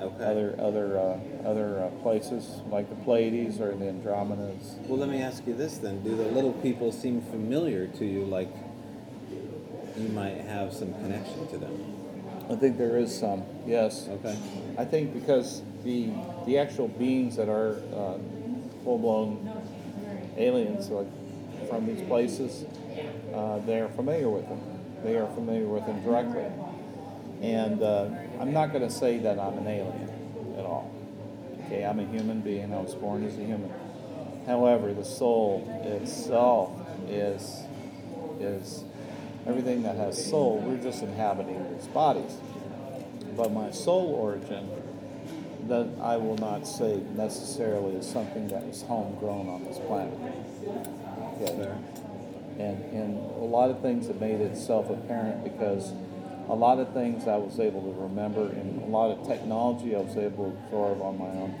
[0.00, 0.24] Okay.
[0.24, 4.76] other other uh, other uh, places like the Pleiades or the Andromedas.
[4.88, 8.24] Well, let me ask you this then: Do the little people seem familiar to you?
[8.24, 8.50] Like
[9.96, 11.94] you might have some connection to them?
[12.50, 14.06] I think there is some, yes.
[14.08, 14.36] Okay.
[14.76, 16.10] I think because the
[16.46, 18.18] the actual beings that are uh,
[18.82, 19.50] full blown
[20.36, 21.06] aliens, like
[21.68, 22.64] from these places,
[23.34, 24.60] uh, they are familiar with them.
[25.02, 26.46] They are familiar with them directly.
[27.42, 28.08] And uh,
[28.40, 30.90] I'm not going to say that I'm an alien at all.
[31.66, 32.72] Okay, I'm a human being.
[32.72, 33.72] I was born as a human.
[34.46, 36.70] However, the soul itself
[37.08, 37.62] is
[38.40, 38.84] is
[39.46, 42.36] everything that has soul, we're just inhabiting these bodies.
[43.36, 44.68] But my soul origin,
[45.68, 50.18] that I will not say necessarily is something that is homegrown on this planet.
[51.42, 51.74] Okay.
[52.58, 55.92] And, and a lot of things have made itself apparent because
[56.48, 60.00] a lot of things I was able to remember and a lot of technology I
[60.00, 61.54] was able to absorb on my own.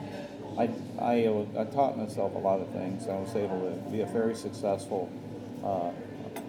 [0.56, 0.70] I,
[1.02, 3.08] I, I taught myself a lot of things.
[3.08, 5.10] I was able to be a very successful
[5.64, 5.88] uh,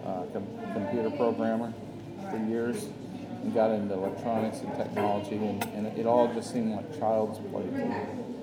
[0.06, 1.72] uh, com- computer programmer
[2.30, 2.86] for years
[3.46, 7.64] and got into electronics and technology, and, and it all just seemed like child's play.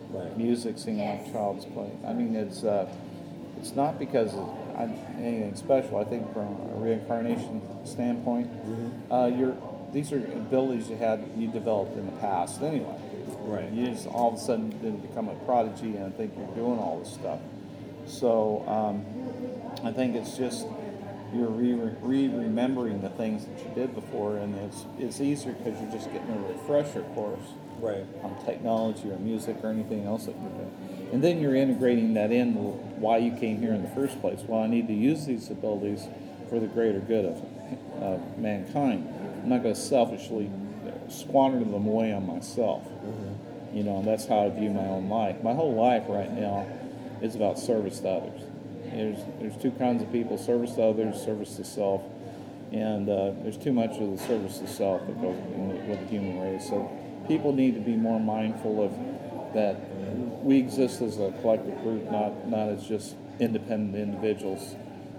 [0.09, 0.37] Right.
[0.37, 1.89] Music seemed like child's play.
[2.07, 2.89] I mean, it's uh,
[3.59, 4.49] it's not because of
[5.17, 5.97] anything special.
[5.97, 8.49] I think from a reincarnation standpoint,
[9.11, 9.57] uh, you're,
[9.91, 12.95] these are abilities you had you developed in the past anyway.
[13.39, 13.69] Right.
[13.71, 16.79] You just all of a sudden didn't become a prodigy and I think you're doing
[16.79, 17.39] all this stuff.
[18.07, 20.65] So um, I think it's just
[21.33, 25.91] you're re remembering the things that you did before, and it's it's easier because you're
[25.91, 28.05] just getting a refresher course Right.
[28.23, 31.09] on technology or music or anything else that you're doing.
[31.11, 32.53] And then you're integrating that in
[33.01, 34.39] why you came here in the first place.
[34.47, 36.07] Well, I need to use these abilities
[36.49, 37.43] for the greater good of,
[38.01, 39.13] of mankind.
[39.41, 40.49] I'm not going to selfishly
[41.09, 42.83] squander them away on myself.
[42.83, 43.77] Mm-hmm.
[43.77, 45.43] You know, and that's how I view my own life.
[45.43, 46.65] My whole life right now
[47.21, 48.41] is about service to others.
[48.95, 52.01] There's, there's two kinds of people service to others, service to self.
[52.71, 55.37] And uh, there's too much of the service to self that goes
[55.87, 56.67] with the human race.
[56.67, 56.89] So
[57.27, 58.91] people need to be more mindful of
[59.53, 59.75] that
[60.43, 64.75] we exist as a collective group, not, not as just independent individuals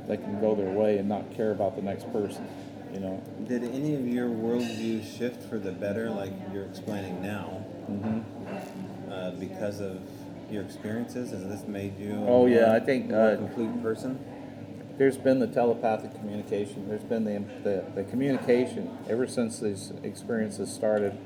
[0.08, 2.46] that can go their way and not care about the next person.
[2.92, 7.64] You know, Did any of your worldview shift for the better, like you're explaining now,
[7.90, 9.12] Mm-hmm.
[9.12, 10.00] uh, because of
[10.50, 11.30] your experiences?
[11.30, 14.18] Has this made you a Oh, yeah, I think, uh, complete person?
[14.96, 16.88] there's been the telepathic communication.
[16.88, 21.18] There's been the, the, the communication ever since these experiences started,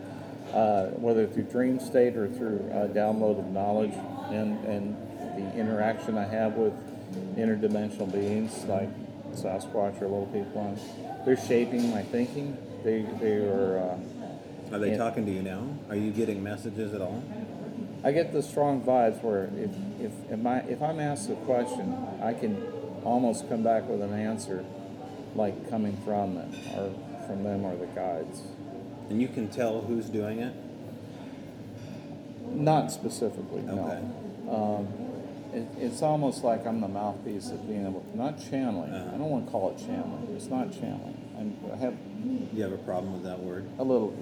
[0.55, 3.93] uh, whether through dream state or through uh, download of knowledge
[4.31, 4.97] and, and
[5.37, 6.73] the interaction I have with
[7.37, 8.89] interdimensional beings like
[9.35, 10.79] Sasquatch or little people.
[11.27, 12.57] They're shaping my thinking.
[12.85, 13.79] They, they are.
[14.71, 15.69] Uh, Are they talking to you now?
[15.91, 17.23] Are you getting messages at all?
[18.05, 19.71] I get the strong vibes where if
[20.01, 22.63] if if, I, if I'm asked a question, I can
[23.05, 24.65] almost come back with an answer,
[25.35, 26.93] like coming from them or
[27.27, 28.43] from them or the guides.
[29.11, 30.55] And you can tell who's doing it?
[32.47, 34.03] Not specifically, Okay.
[34.47, 34.55] no.
[34.55, 34.89] Um,
[35.53, 38.93] it, it's almost like I'm the mouthpiece of being able, to not channeling.
[38.93, 39.15] Uh-huh.
[39.15, 40.29] I don't want to call it channeling.
[40.35, 41.17] It's not channeling.
[41.39, 41.95] I'm, I have
[42.29, 43.67] Do you have a problem with that word?
[43.79, 44.15] a little.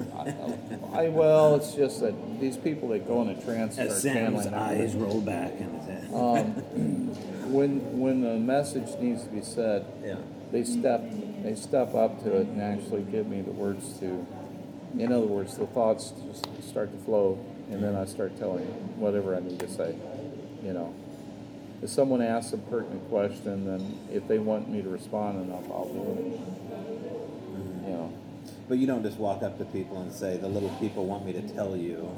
[0.94, 4.00] I, I well, it's just that these people that go in a trance As are
[4.00, 4.54] Sam's channeling.
[4.54, 6.14] eyes roll back in his head.
[6.14, 10.16] Um, when when the message needs to be said, Yeah.
[10.52, 11.02] they step
[11.42, 14.24] they step up to it and actually give me the words to.
[14.98, 17.38] In other words, the thoughts just start to flow,
[17.70, 18.64] and then I start telling
[18.98, 19.94] whatever I need to say.
[20.62, 20.94] You know,
[21.82, 25.88] if someone asks a pertinent question, then if they want me to respond enough, I'll
[25.88, 26.40] do it.
[28.68, 31.32] But you don't just walk up to people and say, the little people want me
[31.34, 32.08] to tell you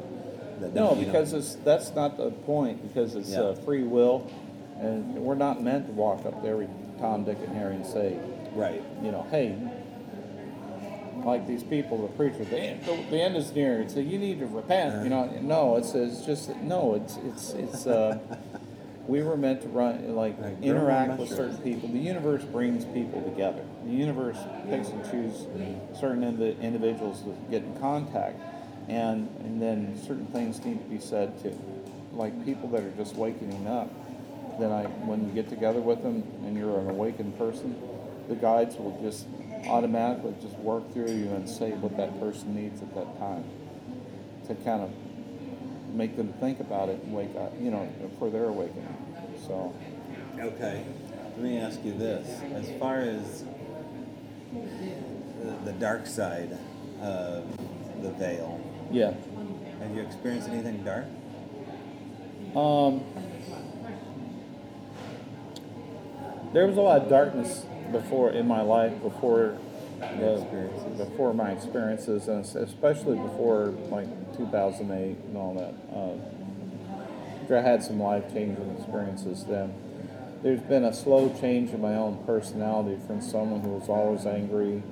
[0.60, 2.82] that No, because it's that's not the point.
[2.82, 3.40] Because it's Yeah.
[3.40, 4.30] uh, free will,
[4.80, 6.68] and we're not meant to walk up to every
[6.98, 8.16] Tom, Dick, and Harry and say,
[8.54, 8.82] Right.
[9.02, 9.54] you know, hey,
[11.24, 13.80] like these people, the preacher, the end, the, the end is near.
[13.82, 15.04] It's a, you need to repent.
[15.04, 17.86] You know, no, it's it's just no, it's it's it's.
[17.86, 18.18] Uh,
[19.08, 21.88] we were meant to run like Like interact with certain people.
[21.88, 23.64] The universe brings people together.
[23.84, 24.36] The universe
[24.68, 25.46] picks and chooses
[25.98, 28.38] certain indi- individuals to get in contact,
[28.86, 31.58] and and then certain things need to be said to,
[32.12, 33.90] like people that are just waking up.
[34.60, 37.76] Then I, when you get together with them and you're an awakened person,
[38.28, 39.26] the guides will just
[39.66, 43.44] automatically just work through you and say what that person needs at that time
[44.48, 44.90] to kind of
[45.94, 47.88] make them think about it and wake up, you know,
[48.18, 48.97] for their awakening.
[49.48, 49.74] So,
[50.38, 50.84] Okay.
[51.38, 52.28] Let me ask you this.
[52.52, 53.44] As far as
[54.52, 56.56] the, the dark side
[57.00, 57.44] of
[58.02, 59.14] the veil, yeah.
[59.80, 61.06] have you experienced anything dark?
[62.56, 63.04] Um,
[66.52, 69.58] there was a lot of darkness before in my life before
[70.00, 70.46] the,
[70.96, 75.74] before my experiences, and especially before like 2008 and all that.
[75.96, 76.37] Uh,
[77.56, 79.74] I had some life changing experiences then.
[80.42, 84.82] There's been a slow change in my own personality from someone who was always angry,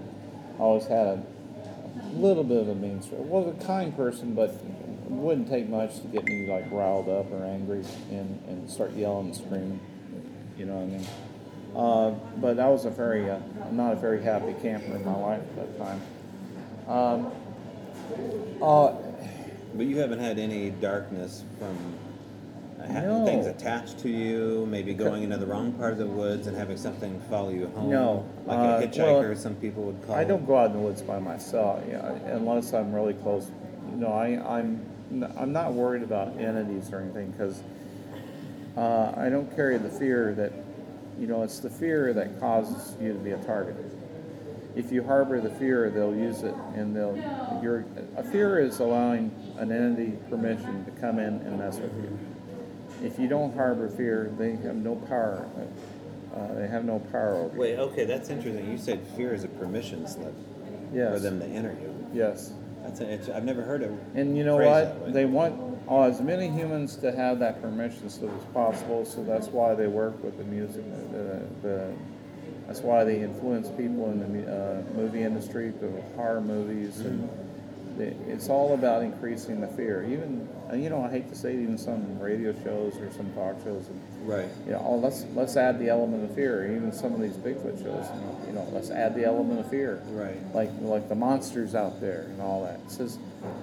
[0.59, 1.23] always had a
[2.15, 3.21] little bit of a mean streak.
[3.21, 7.31] Was a kind person, but it wouldn't take much to get me like riled up
[7.31, 9.81] or angry and, and start yelling and screaming.
[10.59, 11.07] You know what I mean?
[11.77, 13.39] Uh, but I was a very, uh,
[13.71, 16.01] not a very happy camper in my life at that time.
[16.89, 17.33] Um,
[18.63, 18.95] uh,
[19.75, 21.77] But you haven't had any darkness from
[22.81, 23.25] uh, ha- No.
[23.27, 26.77] things attached to you, maybe going into the wrong part of the woods and having
[26.77, 27.91] something follow you home.
[27.91, 28.25] No.
[28.47, 30.79] Like Uh, a hitchhiker, well, some people would call I don't go out in the
[30.83, 33.51] woods by myself, yeah, unless I'm really close.
[33.91, 34.27] You know, I,
[34.59, 34.81] I'm
[35.13, 37.63] n- I'm not worried about entities or anything because
[38.77, 40.53] uh, I don't carry the fear that,
[41.19, 43.77] you know, it's the fear that causes you to be a target.
[44.75, 47.17] If you harbor the fear, they'll use it, and they'll.
[47.63, 47.87] Your
[48.19, 52.19] a fear is allowing an entity permission to come in and mess with you.
[53.03, 55.47] If you don't harbor fear, they have no power.
[56.35, 57.61] Uh, they have no power over you.
[57.61, 58.71] Wait, okay, that's interesting.
[58.71, 60.35] You said fear is a permission slip
[60.91, 62.07] for them to enter you.
[62.13, 62.53] Yes.
[62.83, 63.91] That's a, it's, I've never heard of.
[64.15, 65.13] And you know what?
[65.13, 69.49] They want uh, as many humans to have that permission slip as possible, so that's
[69.49, 70.85] why they work with the music.
[71.13, 71.93] The, the,
[72.67, 77.29] that's why they influence people in the uh, movie industry, the horror movies, and
[77.97, 80.05] they, it's all about increasing the fear.
[80.05, 83.33] Even, and you know, I hate to say it, even some radio shows or some
[83.35, 84.49] talk shows, and, Right.
[84.67, 86.67] you know, oh, let's let's add the element of fear.
[86.75, 88.07] Even some of these Bigfoot shows,
[88.47, 90.37] you know, let's add the element of fear Right.
[90.55, 92.81] like like the monsters out there and all that.
[92.87, 93.19] It says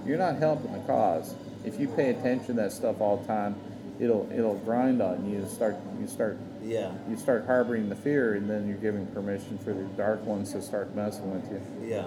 [0.06, 1.36] you're not helping the cause.
[1.66, 3.56] If you pay attention to that stuff all the time,
[3.99, 5.45] it'll it'll grind on you.
[5.47, 6.91] Start you start Yeah.
[7.10, 10.62] you start harboring the fear, and then you're giving permission for the dark ones to
[10.62, 11.62] start messing with you.
[11.89, 12.06] Yeah.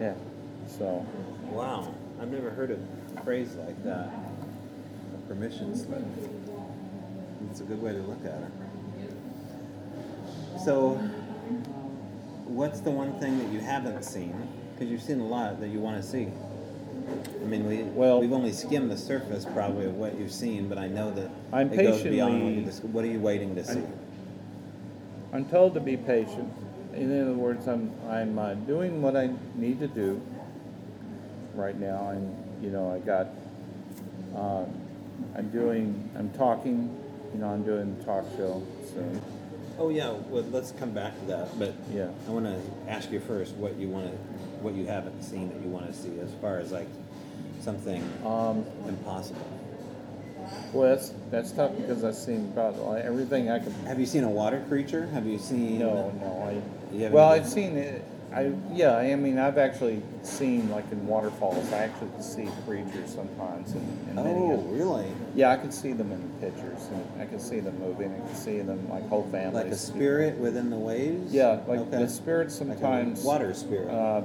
[0.00, 0.14] Yeah.
[0.68, 1.04] So
[1.50, 1.88] Wow.
[2.20, 2.76] I've never heard a
[3.24, 4.08] phrase like that.
[5.14, 6.02] A permission slip.
[7.50, 8.52] It's a good way to look at it.
[10.64, 10.94] So,
[12.46, 14.34] what's the one thing that you haven't seen?
[14.74, 16.28] Because you've seen a lot that you want to see.
[17.40, 20.78] I mean, we Well- we've only skimmed the surface probably of what you've seen, but
[20.78, 23.64] I know that I'm it goes beyond what you dis- What are you waiting to
[23.64, 23.82] see?
[25.32, 26.52] I'm told to be patient.
[26.94, 30.20] In other words, I'm I'm uh, doing what I need to do
[31.54, 32.08] right now.
[32.12, 33.28] I'm you know I got
[34.36, 34.64] uh,
[35.36, 36.98] I'm doing I'm talking.
[37.34, 38.62] You know I'm doing a talk show.
[38.94, 39.20] So
[39.78, 41.58] Oh yeah, well let's come back to that.
[41.58, 42.08] But Yeah.
[42.28, 44.16] I want to ask you first what you want to,
[44.62, 46.88] what you haven't seen that you want to see as far as like
[47.60, 49.46] something um, impossible.
[50.72, 53.72] well that's that's tough because I've seen about everything I could.
[53.86, 55.06] Have you seen a water creature?
[55.06, 55.78] Have you seen?
[55.78, 56.42] No, no.
[56.48, 58.04] I You haven't well I've seen it.
[58.34, 58.96] I yeah.
[58.96, 61.72] I mean I've actually seen like in waterfalls.
[61.72, 65.06] I actually can see creatures sometimes in, in many Oh, really?
[65.34, 68.14] Yeah, I could see them in pictures, and I could see them moving.
[68.14, 69.64] I could see them like whole families.
[69.64, 71.32] Like a spirit within the waves?
[71.32, 71.98] Yeah, like Okay.
[71.98, 73.22] the spirits Like sometimes.
[73.24, 73.88] water spirit.
[73.90, 74.22] Uh,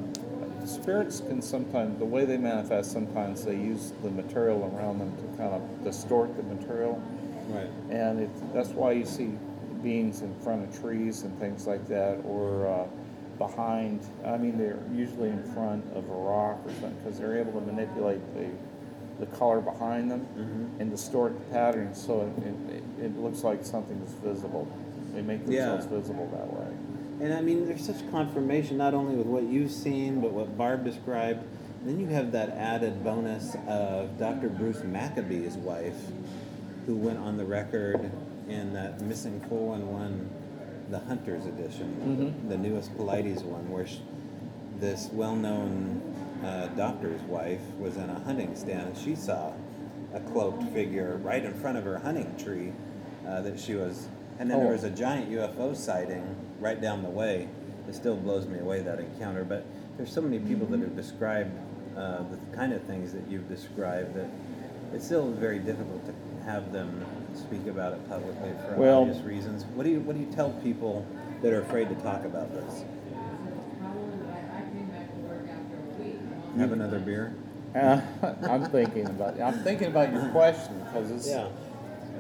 [0.65, 2.91] spirits can sometimes the way they manifest.
[2.91, 7.01] Sometimes they use the material around them to kind of distort the material,
[7.49, 7.69] right.
[7.89, 9.31] and it, that's why you see
[9.83, 12.85] beings in front of trees and things like that, or uh,
[13.37, 14.01] behind.
[14.25, 17.65] I mean, they're usually in front of a rock or something because they're able to
[17.65, 18.49] manipulate the
[19.19, 20.79] the color behind them Mm-hmm.
[20.79, 24.67] and distort the pattern so it, it, it looks like something is visible.
[25.15, 25.69] They make Yeah.
[25.69, 27.25] themselves visible that way.
[27.25, 30.83] And I mean, there's such confirmation not only with what you've seen, but what Barb
[30.83, 31.43] described.
[31.83, 34.49] Then you have that added bonus of Dr.
[34.49, 35.95] Bruce Maccabee's wife,
[36.85, 38.11] who went on the record
[38.47, 40.29] in that Missing 411,
[40.89, 42.49] the Hunter's edition, Mhm.
[42.49, 43.97] the newest Paulides one, where sh
[44.79, 46.01] this well known
[46.45, 49.51] uh, doctor's wife was in a hunting stand and she saw
[50.13, 52.71] a cloaked figure right in front of her hunting tree
[53.27, 54.07] uh, that she was.
[54.39, 54.73] And then there Oh.
[54.73, 56.23] was a giant UFO sighting
[56.61, 57.47] right down the way.
[57.89, 59.43] It still blows me away that encounter.
[59.43, 59.63] But
[59.97, 61.49] there's so many people that have described
[61.97, 64.27] uh, the kind of things that you've described that
[64.93, 66.13] it's still very difficult to
[66.45, 67.03] have them
[67.37, 69.65] speak about it publicly for Well- obvious reasons.
[69.75, 71.05] What do you What do you tell people
[71.41, 72.83] that are afraid to talk about this?
[76.57, 77.33] Have another beer.
[77.75, 78.01] Uh,
[78.49, 81.47] I'm thinking about I'm thinking about your question because it's Yeah.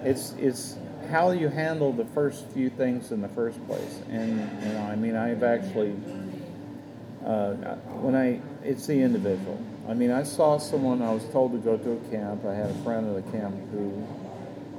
[0.03, 0.77] it's it's
[1.09, 4.95] how you handle the first few things in the first place, and you know I
[4.95, 5.95] mean I've actually
[7.25, 7.53] uh,
[8.01, 9.57] when I it's the individual.
[9.89, 12.45] I mean I saw someone I was told to go to a camp.
[12.45, 13.91] I had a friend at the camp who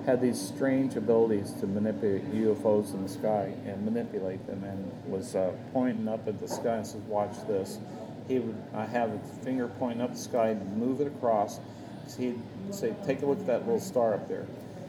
[0.09, 5.37] had these strange abilities to manipulate UFOs in the sky and manipulate them, and was
[5.37, 7.79] uh, pointing up at the sky and says, "Watch this."
[8.27, 11.61] He would I have his finger pointing up the sky and move it across.
[12.07, 12.41] So he'd
[12.71, 14.47] say, "Take a look at that little star up there."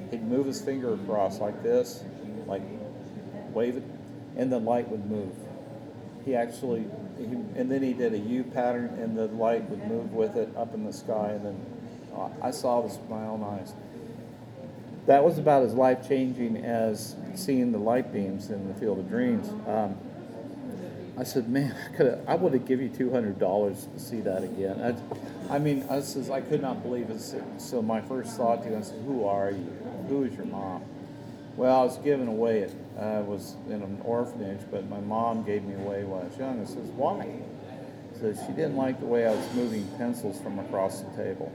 [0.09, 2.01] He'd move his finger across like this,
[2.47, 2.61] like
[3.53, 3.83] wave it,
[4.37, 5.35] and the light would move.
[6.23, 6.85] He actually,
[7.17, 10.49] he, and then he did a U pattern, and the light would move with it
[10.55, 11.65] up in the sky, and then
[12.15, 13.73] uh, I saw this with my own eyes.
[15.09, 19.09] That was about as life changing as seeing the light beams in the Field of
[19.09, 19.49] Dreams.
[19.67, 19.97] Um,
[21.17, 21.75] I said, man,
[22.27, 24.79] I I would have given you two hundred dollars to see that again.
[25.49, 27.19] I, I mean, I says I could not believe it.
[27.57, 29.65] So my first thought to him, I said, who are you?
[30.09, 30.83] Who is your mom?
[31.57, 32.59] Well, I was given away.
[32.59, 36.37] It I was in an orphanage, but my mom gave me away when I was
[36.37, 36.61] young.
[36.61, 37.27] I says, why?
[38.21, 41.51] Says she didn't like the way I was moving pencils from across the table.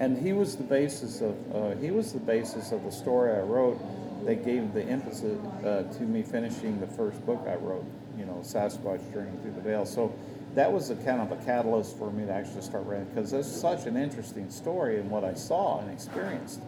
[0.00, 3.40] And he was the basis of uh, he was the basis of the story I
[3.40, 3.78] wrote
[4.24, 7.84] that gave the emphasis uh, to me finishing the first book I wrote,
[8.16, 9.84] you know, Sasquatch Journey Through the Veil.
[9.84, 10.14] So
[10.54, 13.46] that was a kind of a catalyst for me to actually start writing because it's
[13.46, 16.60] such an interesting story and what I saw and experienced.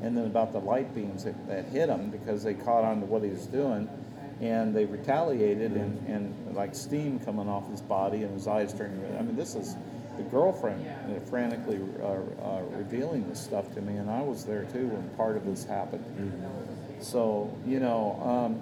[0.00, 3.06] And then about the light beams that, that hit him because they caught on to
[3.06, 3.88] what he was doing
[4.40, 9.00] and they retaliated and, and like steam coming off his body and his eyes turning
[9.02, 9.16] red.
[9.16, 9.76] I mean, this is
[10.16, 14.64] the girlfriend uh, frantically uh, uh, revealing this stuff to me, and I was there
[14.64, 16.04] too when part of this happened.
[17.00, 18.60] So, you know, um,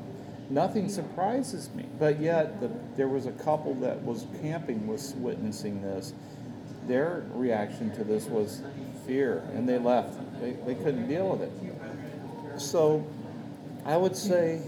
[0.49, 1.87] nothing surprises me.
[1.99, 6.15] But yet, the, there was a couple that was camping was witnessing this.
[6.87, 8.63] Their reaction to this was
[9.07, 10.19] fear, and they left.
[10.41, 12.61] They, they couldn't deal with it.
[12.61, 13.07] So,
[13.85, 14.61] I would say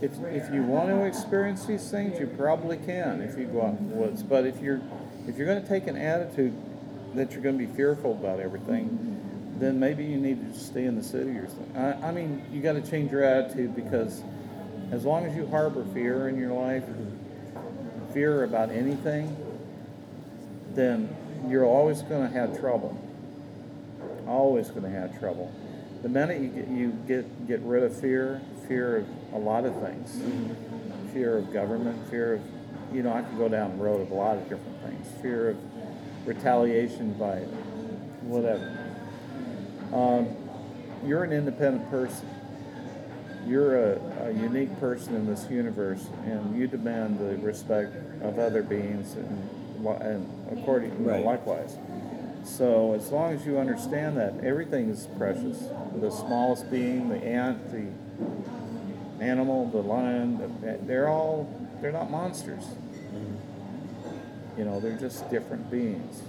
[0.00, 3.78] if, if you want to experience these things, you probably can if you go out
[3.78, 4.22] in the woods.
[4.22, 4.80] But if you're
[5.28, 6.54] if you're going to take an attitude
[7.14, 9.20] that you're going to be fearful about everything,
[9.58, 11.76] then maybe you need to stay in the city or something.
[11.76, 14.22] I, I mean, you got to change your attitude because
[14.90, 16.84] as long as you harbor fear in your life,
[18.12, 19.36] fear about anything,
[20.74, 21.14] then
[21.48, 22.98] you're always going to have trouble.
[24.26, 25.52] Always going to have trouble.
[26.02, 29.74] The minute you get, you get get rid of fear, fear of a lot of
[29.80, 30.20] things,
[31.12, 32.40] fear of government, fear of,
[32.92, 35.06] you know, I could go down the road of a lot of different things.
[35.22, 35.56] Fear of
[36.26, 37.38] retaliation by
[38.22, 38.78] whatever.
[39.92, 40.28] Um,
[41.06, 42.28] you're an independent person.
[43.46, 48.62] You're a, a, unique person in this universe, and you demand the respect of other
[48.62, 49.50] beings, and,
[50.00, 51.24] and according, you know, Right.
[51.24, 51.76] likewise.
[52.44, 55.64] So as long as you understand that everything is precious,
[56.00, 57.86] the smallest being, the ant, the
[59.22, 61.48] animal, the lion, the, they're all
[61.82, 62.64] they're not monsters.
[64.56, 66.22] You know, they're just different beings.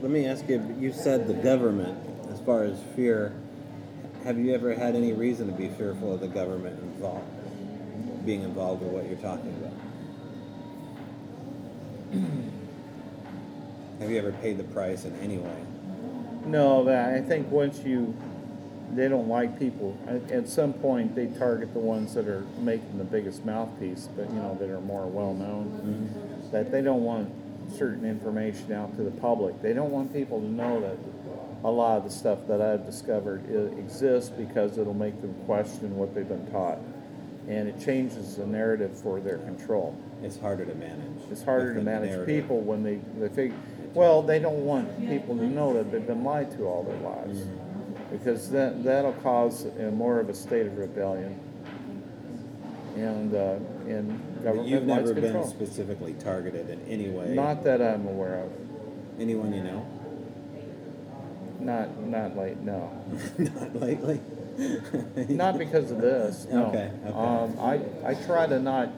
[0.00, 0.76] Let me ask you.
[0.78, 1.96] You said the government,
[2.30, 3.32] as far as fear.
[4.24, 7.26] Have you ever had any reason to be fearful of the government involved,
[8.24, 9.72] being involved with what you're talking about?
[14.00, 15.56] Have you ever paid the price in any way?
[16.44, 18.14] No, but I think once you,
[18.92, 19.96] they don't like people.
[20.06, 24.28] At, at some point, they target the ones that are making the biggest mouthpiece, but
[24.30, 25.66] you know that are more well known.
[25.66, 26.41] Mm-hmm.
[26.52, 27.30] That they don't want
[27.76, 29.60] certain information out to the public.
[29.62, 30.96] They don't want people to know that
[31.64, 33.44] a lot of the stuff that I've discovered
[33.78, 36.78] exists because it'll make them question what they've been taught,
[37.48, 39.96] and it changes the narrative for their control.
[40.22, 41.22] It's harder to manage.
[41.30, 42.42] It's harder to manage narrative.
[42.42, 43.56] people when they, they figure,
[43.94, 47.40] well, they don't want people to know that they've been lied to all their lives.
[47.40, 48.16] Mm-hmm.
[48.16, 51.38] Because that, that'll cause a, more of a state of rebellion.
[52.96, 55.46] And, uh, But you've government likes never been control.
[55.46, 57.34] specifically targeted in any way.
[57.34, 58.52] Not that I'm aware of.
[59.18, 59.86] anyone you know.
[61.60, 62.90] Not, not late, no.
[63.38, 64.20] Not lately.
[65.28, 66.66] Not because of this, no.
[66.66, 67.14] Okay, okay.
[67.16, 67.80] Um, I,
[68.10, 68.90] I try to not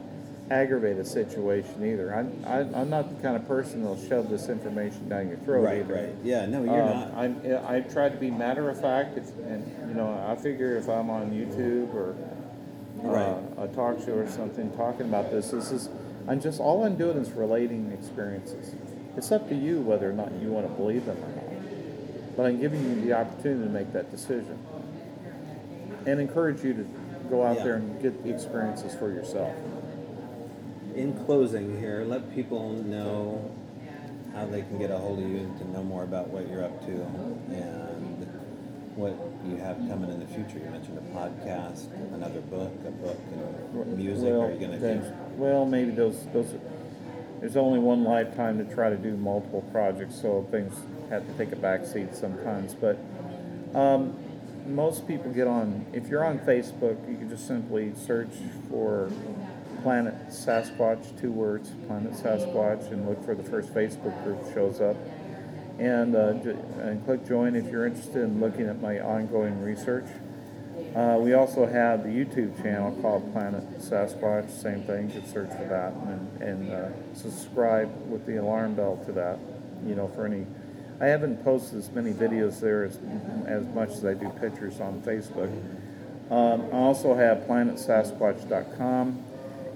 [0.51, 2.13] aggravate a situation either.
[2.15, 5.63] I'm, I, I'm not the kind of person that'll shove this information down your throat
[5.65, 5.95] right, either.
[5.95, 6.15] right.
[6.25, 7.15] Yeah, no, you're Um, not.
[7.15, 10.89] I'm, I try to be matter of fact, if, and you know, I figure if
[10.89, 12.17] I'm on YouTube or
[13.03, 13.37] uh, Right.
[13.59, 15.89] a talk show or something talking about this, this is,
[16.29, 18.75] I'm just all I'm doing is relating experiences.
[19.17, 22.37] It's up to you whether or not you want to believe them or not.
[22.37, 24.59] But I'm giving you the opportunity to make that decision,
[26.07, 26.87] and encourage you to
[27.31, 27.65] go out Yeah.
[27.65, 29.53] there and get the experiences for yourself.
[30.95, 33.41] In closing here, let people know
[34.35, 36.85] how they can get a hold of you to know more about what you're up
[36.87, 36.93] to
[37.55, 38.24] and
[38.97, 39.15] what
[39.47, 40.59] you have coming in the future.
[40.59, 44.25] You mentioned a podcast, another book, a book, and music.
[44.25, 45.13] Well, Are you going to do?
[45.37, 46.55] Well, maybe those those.
[47.41, 50.75] There's only one lifetime to try to do multiple projects, so things
[51.11, 52.75] have to take a back seat sometimes.
[52.75, 52.99] But
[53.75, 54.17] um,
[54.67, 55.85] most people get on.
[55.93, 58.31] If you're on Facebook, you can just simply search
[58.71, 59.11] for
[59.83, 64.97] Planet Sasquatch, two words, Planet Sasquatch, and look for the first Facebook group shows up.
[65.79, 66.35] And, uh,
[66.83, 70.07] and click join if you're interested in looking at my ongoing research.
[70.95, 74.51] Uh, we also have the YouTube channel called Planet Sasquatch.
[74.51, 75.11] Same thing.
[75.11, 79.39] You can search for that and, and uh, subscribe with the alarm bell to that.
[79.85, 80.47] You know, for any
[81.01, 82.99] I haven't posted as many videos there as,
[83.47, 85.51] as much as I do pictures on Facebook.
[86.31, 89.25] Um, I also have planetsasquatch.com.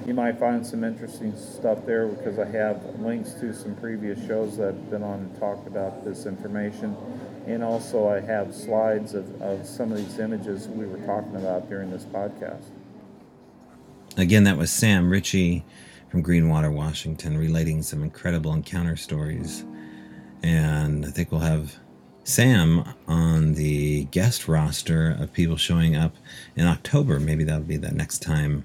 [0.07, 4.57] You might find some interesting stuff there because I have links to some previous shows
[4.57, 6.97] that have been on and talked about this information.
[7.47, 11.69] And also, I have slides of, of some of these images we were talking about
[11.69, 12.65] during this podcast.
[14.17, 15.65] Again, that was Sam Ritchie
[16.11, 19.65] from Greenwater, Washington, relating some incredible encounter stories.
[20.43, 21.77] And I think we'll have
[22.25, 26.17] Sam on the guest roster of people showing up
[26.57, 27.19] in October.
[27.19, 28.65] Maybe that'll be the next time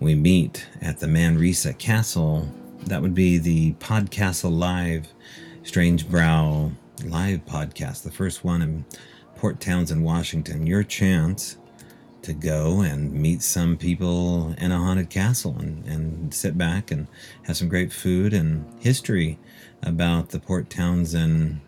[0.00, 2.48] we meet at the Manresa Castle.
[2.86, 5.08] That would be the Podcastle Live
[5.62, 6.72] Strange Brow
[7.04, 8.84] live podcast, the first one in
[9.36, 10.66] Port Townsend, Washington.
[10.66, 11.56] Your chance
[12.22, 17.06] to go and meet some people in a haunted castle and, and sit back and
[17.42, 19.38] have some great food and history
[19.82, 21.60] about the Port Townsend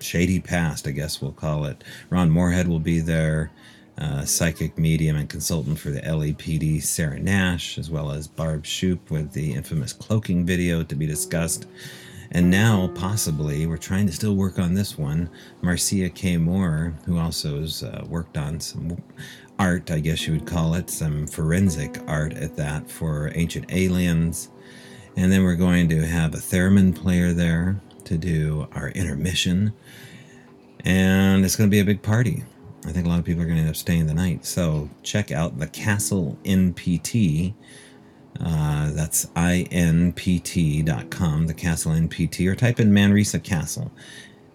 [0.00, 1.82] shady past, I guess we'll call it.
[2.10, 3.50] Ron Morehead will be there,
[3.98, 9.10] uh, psychic medium and consultant for the LAPD, Sarah Nash, as well as Barb Shoop
[9.10, 11.66] with the infamous cloaking video to be discussed.
[12.30, 15.30] And now, possibly, we're trying to still work on this one.
[15.62, 16.36] Marcia K.
[16.36, 19.02] Moore, who also has uh, worked on some
[19.58, 24.50] art, I guess you would call it, some forensic art at that for Ancient Aliens.
[25.16, 29.72] And then we're going to have a theremin player there to do our intermission.
[30.84, 32.44] And it's going to be a big party.
[32.86, 34.46] I think a lot of people are going to end up staying the night.
[34.46, 37.54] So check out the Castle NPT.
[38.40, 39.86] Uh, that's inpt.com,
[41.48, 43.90] the Castle NPT, or type in Manresa Castle.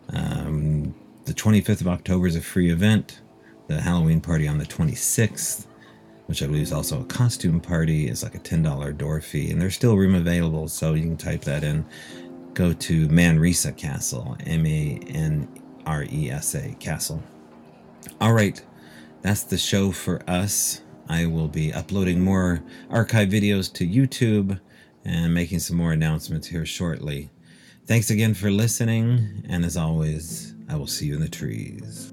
[0.10, 0.96] Um,
[1.26, 3.20] the 25th of October is a free event.
[3.68, 5.66] The Halloween party on the 26th,
[6.28, 9.52] which I believe is also a costume party, is like a $10 door fee.
[9.52, 11.86] And there's still room available, so you can type that in
[12.54, 15.48] go to Manresa Castle, M A N
[15.86, 17.22] R E S A Castle.
[18.22, 18.62] All right,
[19.22, 20.82] that's the show for us.
[21.10, 24.60] I will be uploading more archive videos to YouTube
[25.04, 27.30] and making some more announcements here shortly.
[27.86, 32.13] Thanks again for listening, and as always, I will see you in the trees.